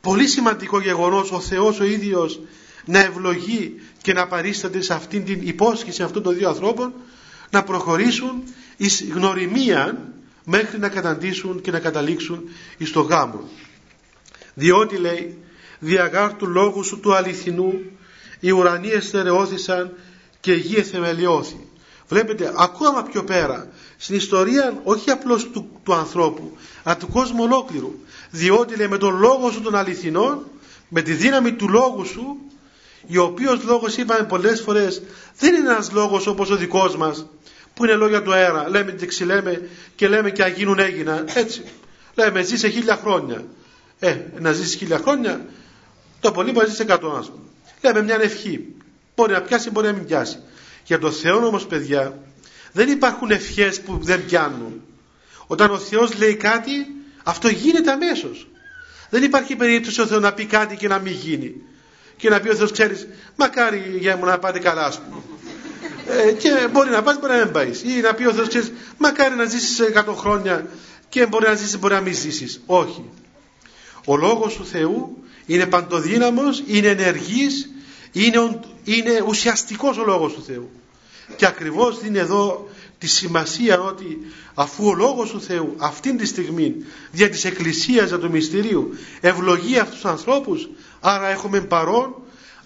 [0.00, 2.40] πολύ σημαντικό γεγονός ο Θεός ο ίδιος
[2.84, 6.92] να ευλογεί και να παρίσταται σε αυτήν την υπόσχεση αυτών των δύο ανθρώπων
[7.50, 8.42] να προχωρήσουν
[8.76, 10.12] εις γνωριμία
[10.48, 12.42] μέχρι να καταντήσουν και να καταλήξουν
[12.78, 13.48] εις το γάμο.
[14.54, 15.38] Διότι λέει
[15.78, 17.72] διαγάρ του λόγου σου του αληθινού
[18.40, 19.92] οι ουρανοί εστερεώθησαν
[20.40, 21.66] και η γη εθεμελιώθη.
[22.08, 27.94] Βλέπετε ακόμα πιο πέρα στην ιστορία όχι απλώς του, του ανθρώπου αλλά του κόσμου ολόκληρου
[28.30, 30.46] διότι λέει με τον λόγο σου των αληθινών
[30.88, 32.36] με τη δύναμη του λόγου σου
[33.18, 35.02] ο οποίος λόγος είπαμε πολλές φορές
[35.38, 37.26] δεν είναι ένας λόγος όπως ο δικός μας
[37.76, 41.64] που είναι λόγια του αέρα; Λέμε και ξυλέμε και λέμε και αγίνουν έγιναν έτσι.
[42.14, 43.44] Λέμε ζήσε χίλια χρόνια.
[43.98, 45.46] Ε να ζήσεις χίλια χρόνια
[46.20, 47.44] το πολύ μπορεί να ζήσεις εκατό ας πούμε.
[47.80, 48.74] Λέμε μια ευχή.
[49.16, 50.38] Μπορεί να πιάσει μπορεί να μην πιάσει.
[50.84, 52.18] Για το Θεό όμως παιδιά
[52.72, 54.82] δεν υπάρχουν ευχές που δεν πιάνουν.
[55.46, 56.86] Όταν ο Θεός λέει κάτι
[57.24, 58.48] αυτό γίνεται αμέσως.
[59.10, 61.54] Δεν υπάρχει περίπτωση ο Θεός να πει κάτι και να μην γίνει.
[62.16, 63.06] Και να πει ο Θεός ξέρεις
[63.36, 65.22] μακάρι για μου να πάτε καλά ας πούμε
[66.08, 67.82] ε, και μπορεί να πας μπορεί να μην πάεις.
[67.82, 70.66] Ή να πει ο Θεός ξέρεις μακάρι να ζήσεις 100 χρόνια
[71.08, 72.60] και μπορεί να ζήσεις μπορεί να μην ζήσεις.
[72.66, 73.04] Όχι.
[74.04, 77.70] Ο λόγος του Θεού είναι παντοδύναμος είναι ενεργής
[78.12, 80.70] είναι, είναι ουσιαστικός ο λόγος του Θεού.
[81.36, 84.18] Και ακριβώς είναι εδώ τη σημασία ότι
[84.54, 86.74] αφού ο Λόγος του Θεού αυτήν τη στιγμή
[87.10, 90.68] δια της Εκκλησίας για το μυστηρίου ευλογεί αυτούς τους ανθρώπους
[91.00, 92.14] άρα έχουμε παρόν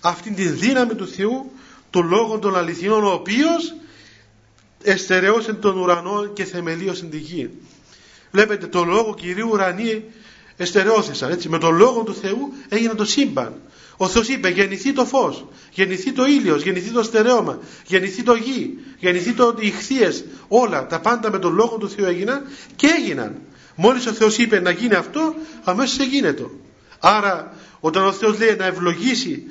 [0.00, 1.50] αυτήν τη δύναμη του Θεού
[1.90, 3.74] των Λόγων των αληθινών ο οποίος
[4.82, 7.50] εστερεώσε τον ουρανό και θεμελίωσε την γη
[8.30, 10.04] βλέπετε το Λόγο Κυρίου ουρανοί
[10.56, 13.54] εστερεώθησαν έτσι με τον Λόγο του Θεού έγινε το σύμπαν
[14.02, 18.78] ο Θεός είπε γεννηθεί το φως, γεννηθεί το ήλιος, γεννηθεί το στερεώμα, γεννηθεί το γη,
[18.98, 22.42] γεννηθεί το ηχθείες, όλα τα πάντα με τον Λόγο του Θεού έγιναν
[22.76, 23.40] και έγιναν.
[23.74, 25.34] Μόλις ο Θεός είπε να γίνει αυτό,
[25.64, 26.50] αμέσως έγινε το.
[27.00, 29.50] Άρα όταν ο Θεός λέει να ευλογήσει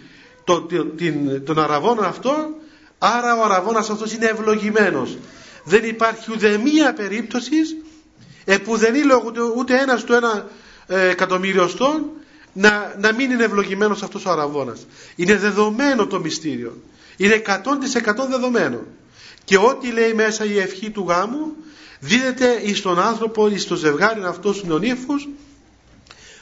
[0.50, 0.62] το,
[0.96, 2.50] την, τον αραβόνα αυτό,
[2.98, 5.18] άρα ο αραβόνας αυτός είναι ευλογημένος.
[5.64, 7.76] Δεν υπάρχει ούτε μία περίπτωσης
[8.46, 10.48] επουδενή λόγω ούτε, ούτε ένας του ένα
[10.88, 12.10] ε, εκατομμύριοστόν
[12.54, 14.86] να, να μην είναι ευλογημένος αυτός ο αραβώνας.
[15.16, 16.78] Είναι δεδομένο το μυστήριο.
[17.18, 17.54] Είναι 100%
[18.30, 18.80] δεδομένο.
[19.44, 21.54] Και ό,τι λέει μέσα η ευχή του γάμου
[22.00, 25.28] δίδεται εις τον άνθρωπο, εις το ζευγάρι αυτός τους νονύφους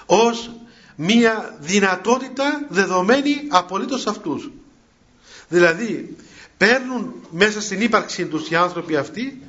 [0.06, 0.52] ως
[1.00, 4.52] μία δυνατότητα δεδομένη απολύτως αυτούς.
[5.50, 6.16] Δηλαδή
[6.58, 9.42] παίρνουν μέσα στην ύπαρξή τους οι άνθρωποι αυτοί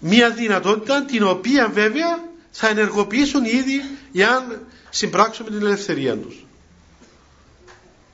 [0.00, 6.46] μία δυνατότητα την οποία βέβαια θα ενεργοποιήσουν ήδη εάν συμπράξουμε την ελευθερία τους.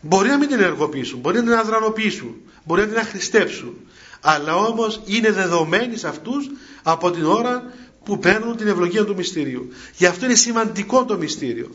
[0.01, 2.35] Μπορεί να μην την ενεργοποιήσουν, μπορεί να την αδρανοποιήσουν,
[2.65, 3.75] μπορεί να την αχρηστεύσουν,
[4.21, 6.51] αλλά όμως είναι δεδομένοι σε αυτούς
[6.83, 7.73] από την ώρα
[8.05, 9.69] που παίρνουν την ευλογία του μυστηρίου.
[9.97, 11.71] Γι' αυτό είναι σημαντικό το μυστήριο.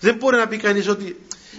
[0.00, 1.16] Δεν μπορεί να πει κανείς ότι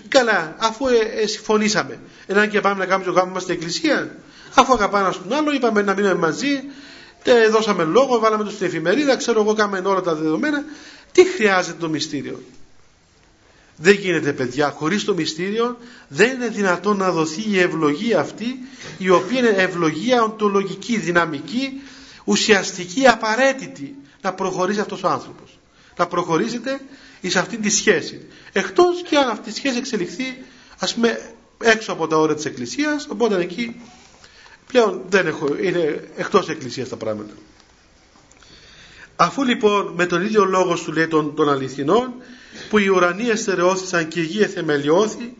[0.08, 4.16] καλά αφού ε, ε, συμφωνήσαμε έναν και πάμε να κάνουμε το γάμο μας στην εκκλησία
[4.56, 6.64] αφού αγαπάμε ένα τον άλλο είπαμε να μείνουμε μαζί
[7.24, 10.64] τε, δώσαμε λόγο, βάλαμε το στην εφημερίδα ξέρω εγώ κάνουμε όλα τα δεδομένα
[11.12, 12.44] τι χρειάζεται το μυστήριο;
[13.76, 15.78] Δεν γίνεται παιδιά, χωρίς το μυστήριο
[16.08, 18.60] δεν είναι δυνατόν να δοθεί η ευλογία αυτή
[18.98, 21.82] η οποία είναι ευλογία οντολογική, δυναμική,
[22.24, 25.60] ουσιαστική, απαραίτητη να προχωρήσει αυτός ο άνθρωπος.
[25.98, 26.80] Να προχωρήσετε
[27.28, 28.28] σε αυτή τη σχέση.
[28.51, 30.38] Εκτός και αν αυτή η σχέση εξελιχθεί
[30.80, 33.82] ας πούμε έξω από τα όρια της Εκκλησίας, οπότε εκεί
[34.67, 37.34] πλέον δεν έχω, είναι εκτός Εκκλησίας τα πράγματα.
[39.15, 42.13] Αφού λοιπόν με τον ίδιο λόγο σου λέει των, των αληθινών
[42.70, 45.34] που οι ουρανοί εστερεώθησαν και η γη εθεμελιώθη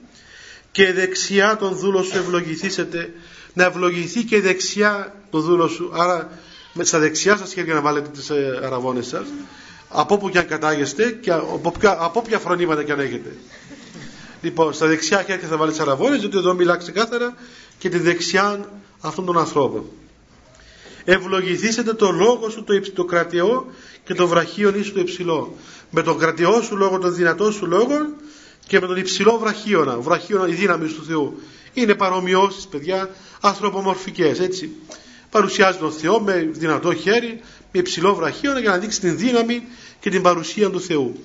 [0.72, 3.14] και δεξιά τον δούλο σου ευλογηθήσετε
[3.54, 6.40] να ευλογηθεί και δεξιά το δούλο σου άρα
[6.74, 9.28] με στα δεξιά σας χέρια να βάλετε τις ε, αραβώνες σας
[9.90, 13.36] από όπου και αν κατάγεστε και από ποια, από ποια φρονήματα και αν έχετε
[14.42, 17.34] λοιπόν στα δεξιά χέρια θα βάλετε τις αραβώνες διότι εδώ μιλά ξεκάθαρα
[17.78, 18.66] και τη δεξιά
[19.00, 19.86] αυτών των ανθρώπων
[21.06, 23.66] ευλογηθήσετε το λόγο σου το, το κρατιό
[24.04, 25.56] και το βραχίον ίσου το υψηλό
[25.92, 27.96] με τον κρατιό σου λόγο, τον δυνατό σου λόγο
[28.68, 31.40] και με τον υψηλό βραχίωνα, βραχίωνα η δύναμη του Θεού.
[31.74, 33.10] Είναι παρομοιώσεις παιδιά,
[33.42, 34.72] ανθρωπομορφικές έτσι.
[35.30, 39.64] Παρουσιάζει τον Θεό με δυνατό χέρι, με υψηλό βραχίωνα για να δείξει την δύναμη
[40.00, 41.24] και την παρουσία του Θεού.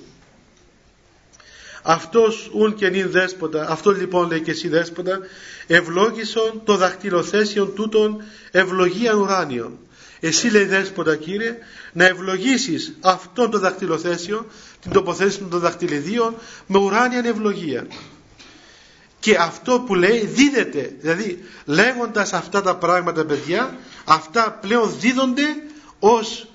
[1.87, 5.19] Αυτός ούν και νυν δέσποτα, αυτός λοιπόν λέει και εσύ δέσποτα,
[5.67, 9.77] ευλόγησον το δαχτυλοθέσιον τούτων ευλογίαν ουράνιον.
[10.19, 11.57] Εσύ λέει δέσποτα κύριε
[11.93, 14.47] να ευλογήσεις αυτό το δαχτυλοθέσιο,
[14.81, 16.35] την τοποθέτηση των δαχτυλιδίων
[16.67, 17.87] με ουράνια ευλογία.
[19.19, 25.55] Και αυτό που λέει δίδεται, δηλαδή λέγοντας αυτά τα πράγματα παιδιά, αυτά πλέον δίδονται
[25.99, 26.47] ως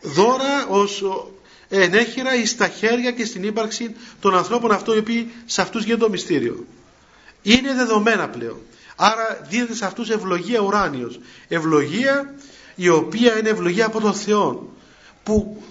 [0.00, 1.02] δώρα, ως
[1.68, 6.00] ενέχειρα εις τα χέρια και στην ύπαρξη των ανθρώπων αυτών οι οποίοι σε αυτούς γίνεται
[6.04, 6.66] το μυστήριο.
[7.42, 8.58] Είναι δεδομένα πλέον.
[8.96, 11.20] Άρα δίδεται σε αυτούς ευλογία ουράνιος.
[11.48, 12.34] Ευλογία
[12.74, 14.72] η οποία είναι ευλογία από τον Θεό
[15.22, 15.62] που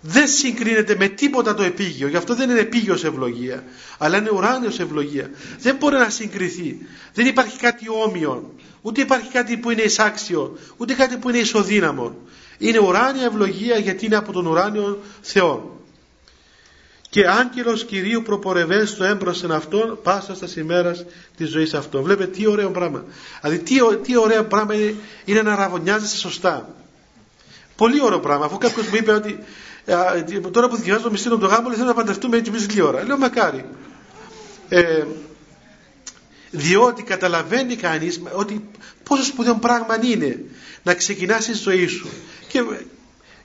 [0.00, 3.64] δεν συγκρίνεται με τίποτα το επίγειο γι' αυτό δεν είναι επίγειος ευλογία
[3.98, 5.30] αλλά είναι ουράνιος ευλογία
[5.60, 6.78] δεν μπορεί να συγκριθεί
[7.14, 8.54] δεν υπάρχει κάτι όμοιο
[8.86, 12.16] ούτε υπάρχει κάτι που είναι εισάξιο ούτε κάτι που είναι ισοδύναμο
[12.58, 15.76] είναι ουράνια ευλογία γιατί είναι από τον ουράνιο Θεό
[17.16, 21.04] και άγγελος Κυρίου προπορευέ στο έμπροσεν αυτόν πάσα στα ημέρας
[21.36, 22.02] της ζωής αυτών.
[22.02, 23.04] Βλέπετε τι ωραίο πράγμα.
[23.40, 26.74] Δηλαδή τι, τι ωραίο πράγμα είναι, είναι να ραβωνιάζεσαι σωστά.
[27.76, 28.44] Πολύ ωραίο πράγμα.
[28.44, 29.38] Αφού κάποιος μου είπε ότι
[30.50, 33.04] τώρα που διαβάζω το μυστήριο του γάμου, θέλω να παντρευτούμε έτσι μισή ώρα.
[33.04, 33.64] Λέω μακάρι.
[34.68, 35.04] Ε,
[36.56, 38.64] διότι καταλαβαίνει κανείς ότι
[39.02, 40.40] πόσο σπουδαίο πράγμα είναι
[40.82, 42.08] να ξεκινάς τη ζωή σου.
[42.48, 42.60] Και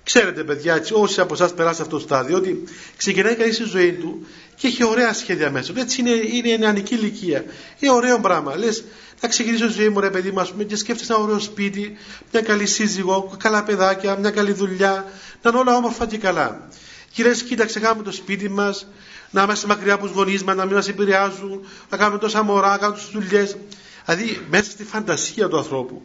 [0.04, 2.64] Ξέρετε, παιδιά, έτσι, όσοι από εσάς περάσετε αυτό το στάδιο, ότι
[2.98, 5.80] ξεκινάει κανείς τη ζωή του και έχει ωραία σχέδια μέσα του.
[5.80, 7.46] Έτσι είναι, είναι νεανική ηλικία.
[7.80, 8.56] Είναι ωραίο πράγμα.
[8.56, 8.84] Λες,
[9.22, 11.98] να ξεκινήσω τη ζωή μου, ρε παιδί μου, και σκέφτεσαι ένα ωραίο σπίτι,
[12.32, 16.68] μια καλή σύζυγο, καλά παιδάκια, μια καλή δουλειά, να είναι όλα όμορφα και καλά.
[17.14, 18.88] Και λες, κοίταξε, κάνουμε το σπίτι μας,
[19.32, 22.70] να είμαστε μακριά από τους γονείς μας, να μην μας επηρεάζουν, να κάνουμε τόσα μωρά,
[22.70, 23.58] να κάνουμε τόσες δουλειές.
[24.06, 26.02] Δηλαδή, μέσα στη φαντασία του ανθρώπου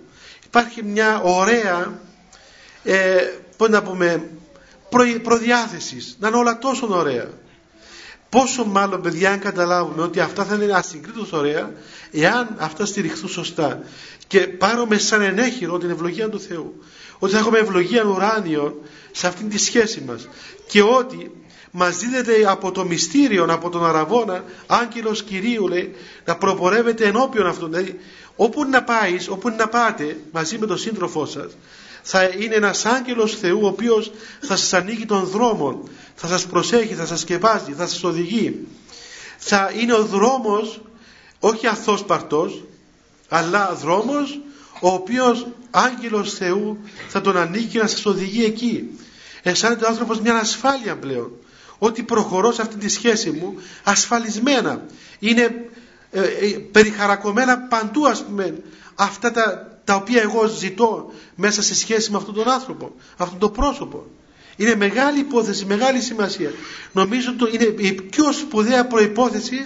[0.46, 2.00] υπάρχει μια ωραία
[2.82, 3.16] ε,
[3.56, 4.30] πώς να πούμε,
[4.88, 7.28] προ, προδιάθεσης, να είναι όλα τόσο ωραία.
[8.28, 11.70] Πόσο μάλλον παιδιά αν καταλάβουμε ότι αυτά θα είναι ασυγκρίτως ωραία
[12.10, 13.82] εάν αυτά στηριχθούν σωστά
[14.26, 16.84] και πάρουμε σαν ενέχειρο την ευλογία του Θεού
[17.18, 20.28] ότι θα έχουμε ευλογία ουράνιο σε αυτήν τη σχέση μας
[20.68, 21.30] και ότι
[21.78, 27.70] μας δίδεται από το μυστήριο, από τον Αραβόνα άγγελος Κυρίου λέει να προπορεύεται ενώπιον αυτόν.
[27.70, 27.98] Δηλαδή
[28.36, 31.56] όπου να πάεις, όπου να πάτε μαζί με τον σύντροφό σας
[32.02, 35.82] θα είναι ένας άγγελος Θεού ο οποίος θα σας ανοίγει τον δρόμο
[36.14, 38.66] θα σας προσέχει, θα σας σκεπάζει, θα σας οδηγεί.
[39.38, 40.80] Θα είναι ο δρόμος
[41.40, 42.64] όχι αθώς παρτός
[43.28, 44.40] αλλά δρόμος
[44.80, 48.98] ο οποίος άγγελος Θεού θα τον ανοίγει και να σας οδηγεί εκεί.
[49.42, 51.32] Αισθάνεται ο άνθρωπος μια ασφάλεια πλέον
[51.78, 54.84] ότι προχωρώ σε αυτή τη σχέση μου ασφαλισμένα
[55.18, 55.68] είναι
[56.10, 58.62] ε, ε, περιχαρακωμένα παντού ας πούμε
[58.94, 63.52] αυτά τα, τα οποία εγώ ζητώ μέσα σε σχέση με αυτόν τον άνθρωπο, αυτόν τον
[63.52, 64.06] πρόσωπο.
[64.56, 66.50] Είναι μεγάλη υπόθεση, μεγάλη σημασία.
[66.92, 69.58] Νομίζω ότι είναι η πιο σπουδαία προϋπόθεση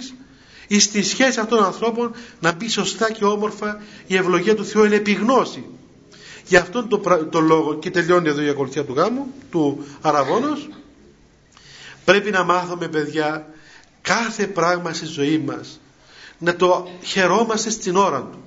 [0.79, 4.95] στη σχέση αυτών των ανθρώπων να μπει σωστά και όμορφα η ευλογία του Θεού είναι
[4.95, 5.65] επιγνώση.
[6.47, 10.69] Γι' αυτόν τον το λόγο και τελειώνει εδώ η ακολουθία του γάμου, του Αραβόνος,
[12.05, 13.47] πρέπει να μάθουμε παιδιά
[14.03, 15.81] κάθε πράγμα στη ζωή μας
[16.39, 18.45] να το χαιρόμαστε στην ώρα του.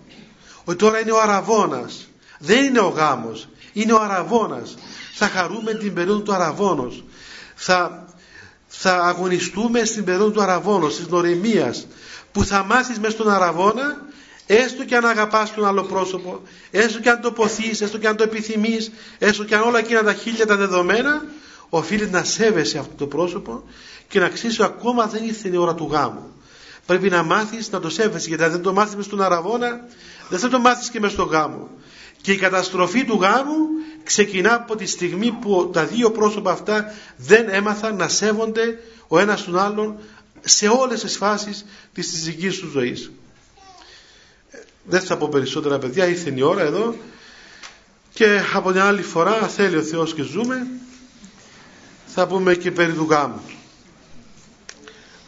[0.64, 2.08] Ότι τώρα είναι ο αραβώνας.
[2.40, 3.48] Δεν είναι ο γάμος.
[3.74, 4.76] Είναι ο αραβώνας.
[5.14, 7.04] Θα χαρούμε την περίοδο του αραβώνος.
[7.56, 8.08] Θα,
[8.68, 11.88] θα αγωνιστούμε στην περίοδο του αραβώνος της νορεμίας
[12.32, 14.02] που θα μάθεις μέσα στον αραβώνα
[14.48, 16.42] έστω και αν αγαπάς τον άλλο πρόσωπο
[16.72, 20.04] έστω και αν το ποθείς, έστω και αν το επιθυμείς έστω και αν όλα εκείνα
[20.04, 21.26] τα χίλια τα δεδομένα
[21.78, 23.64] οφείλει να σέβεσαι αυτό το πρόσωπο
[24.08, 26.34] και να ξέρεις ακόμα δεν ήρθε η ώρα του γάμου.
[26.86, 29.80] Πρέπει να μάθεις να το σέβεσαι γιατί αν δεν το μάθεις μες στον αραβώνα
[30.30, 31.70] δεν θα το μάθεις και μες στον γάμο.
[32.22, 33.68] Και η καταστροφή του γάμου
[34.04, 39.44] ξεκινά από τη στιγμή που τα δύο πρόσωπα αυτά δεν έμαθαν να σέβονται ο ένας
[39.44, 39.98] τον άλλον
[40.42, 43.12] σε όλες τις φάσεις της συζυγής τους ζωής.
[44.84, 46.96] Δεν θα πω περισσότερα παιδιά, ήρθε η ώρα εδώ.
[48.14, 50.68] Και από την άλλη φορά θέλει ο Θεός και ζούμε
[52.16, 53.42] θα πούμε και περί του γάμου.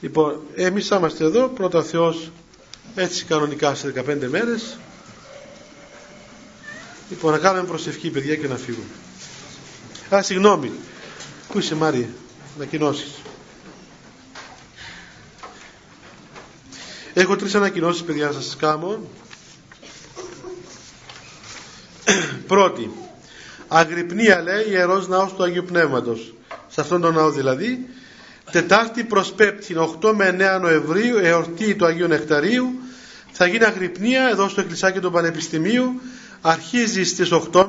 [0.02, 2.32] Λοιπόν, εμείς είμαστε εδώ, πρώτα Θεός
[2.96, 4.78] έτσι κανονικά σε 15 μέρες.
[7.10, 8.86] Λοιπόν, να κάνουμε προσευχή παιδιά και να φύγουμε.
[10.16, 10.72] Α, συγγνώμη.
[11.48, 12.08] Πού είσαι Μάρια,
[12.56, 13.12] ανακοινώσεις.
[17.14, 19.00] Έχω τρεις ανακοινώσεις παιδιά να σας κάνω.
[22.48, 22.92] Πρώτη,
[23.68, 26.34] Αγρυπνία λέει ιερός ναός του Αγίου Πνεύματος.
[26.76, 27.86] Σε αυτόν τον ναό δηλαδή.
[28.52, 32.80] Τετάρτη προς Πέπτη, 8 με 9 Νοεμβρίου, εορτή του Αγίου Νεκταρίου.
[33.32, 36.02] Θα γίνει αγρυπνία εδώ στο εκκλησάκι του Πανεπιστημίου.
[36.42, 37.66] Αρχίζει στις 8.30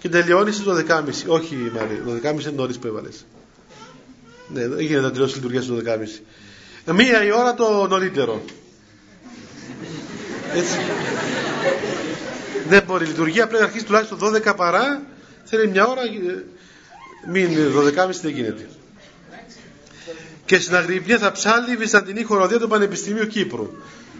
[0.00, 0.76] και τελειώνει στις 12.30.
[1.26, 3.24] Όχι Μαρία, 12.30 είναι νωρίς που έβαλες.
[4.48, 6.22] Ναι, δεν γίνεται να τελειώσει η λειτουργία στις
[6.86, 6.94] 12.30.
[6.94, 8.42] Μία η ώρα το νωρίτερο.
[10.54, 10.76] Έτσι.
[12.68, 13.04] Δεν μπορεί.
[13.04, 15.02] Η λειτουργία πρέπει να αρχίσει τουλάχιστον 12 παρά.
[15.44, 16.00] Θέλει μια ώρα.
[17.26, 18.68] Ε, μην 12.30 δεν γίνεται.
[20.44, 23.70] Και στην Αγρυπνία θα ψάλει η Βυζαντινή χοροδία του Πανεπιστημίου Κύπρου.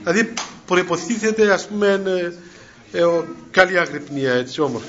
[0.03, 0.33] Δηλαδή
[0.67, 2.03] προποθήθεται ας πούμε
[2.93, 3.05] ε, ε,
[3.51, 4.87] καλή Αγρυπνία έτσι όμορφη.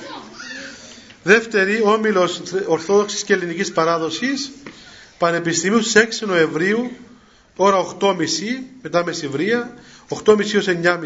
[1.22, 4.50] Δεύτερη, όμιλος Ορθόδοξης και Ελληνικής Παράδοσης
[5.18, 6.90] Πανεπιστημίου στις 6 Νοεμβρίου
[7.56, 8.16] ώρα 8.30
[8.82, 9.74] μετά μεσημβρία
[10.24, 10.98] 8.30 έως 9.30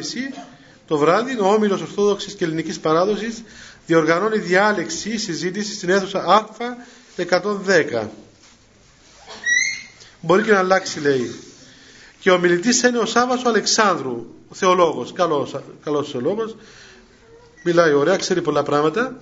[0.86, 3.42] το βράδυ ο Όμιλος Ορθόδοξης και Ελληνικής Παράδοσης
[3.86, 6.24] διοργανώνει διάλεξη συζήτηση στην αίθουσα
[7.18, 8.06] Α110.
[10.20, 11.34] Μπορεί και να αλλάξει λέει.
[12.20, 15.54] Και ο μιλητής είναι ο Σάββας ο Αλεξάνδρου, ο θεολόγος, καλός,
[15.84, 16.56] καλός θεολόγος.
[17.64, 19.20] Μιλάει ωραία, ξέρει πολλά πράγματα.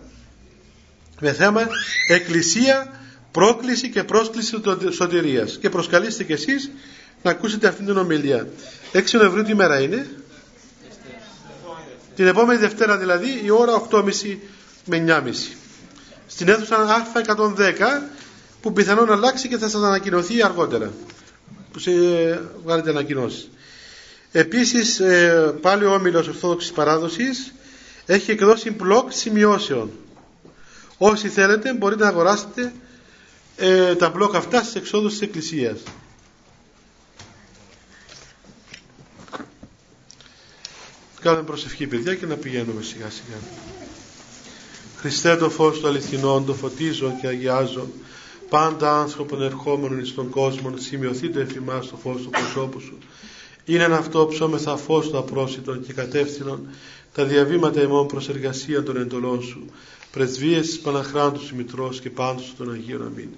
[1.21, 1.67] Με θέμα
[2.09, 4.57] Εκκλησία, πρόκληση και πρόσκληση
[4.91, 5.59] σωτηρίας.
[5.61, 6.71] Και προσκαλείστε κι εσείς
[7.23, 8.49] να ακούσετε αυτήν την ομιλία.
[8.93, 10.07] 6 Νοεμβρίου τι μέρα είναι;
[12.17, 14.37] Την επόμενη Δευτέρα δηλαδή η ώρα 8.30
[14.85, 15.66] με 9.30.
[16.37, 16.77] Στην αίθουσα
[17.15, 17.73] Α110
[18.61, 20.93] που πιθανόν να αλλάξει και θα σας ανακοινωθεί αργότερα.
[21.73, 21.91] Που σε
[22.65, 23.51] βγάλετε ανακοινώσεις.
[24.33, 27.53] Επίσης ε, πάλι ο Όμιλος Ορθόδοξης Παράδοσης
[28.07, 29.91] έχει εκδώσει μπλοκ σημειώσεων.
[30.99, 32.73] Όσοι θέλετε μπορείτε να αγοράσετε
[33.57, 35.79] ε, τα μπλοκ αυτά στις εξόδους της Εκκλησίας.
[41.21, 43.37] Κάνουμε προσευχή παιδιά και να πηγαίνουμε σιγά σιγά.
[44.97, 47.87] Χριστέ το φως του αληθινών, το φωτίζω και αγιάζω.
[48.49, 52.99] Πάντα άνθρωπον ερχόμενον εις τον κόσμο, σημειωθεί το εφημάς το φως του προσώπου σου.
[53.65, 56.67] Είναι ένα αυτό ψώμεθα φως του απρόσιτον και κατεύθυνον
[57.15, 59.65] τα διαβήματα εμών προς εργασία των εντολών σου.
[60.13, 63.29] Πρεσβείες της Παναχράντου σου Μητρός και πάντως των Αγίων Αμήν.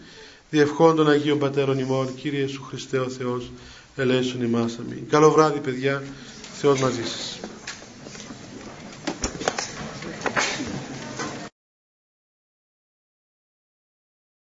[0.50, 3.50] Διευχών των Αγίων Πατέρων ημών, Κύριε Σου Χριστέ ο Θεός,
[3.96, 5.09] ελέησον ημάς αμήν.
[5.09, 6.02] Καλό βράδυ παιδιά,
[6.61, 7.40] Θεός μαζί σας.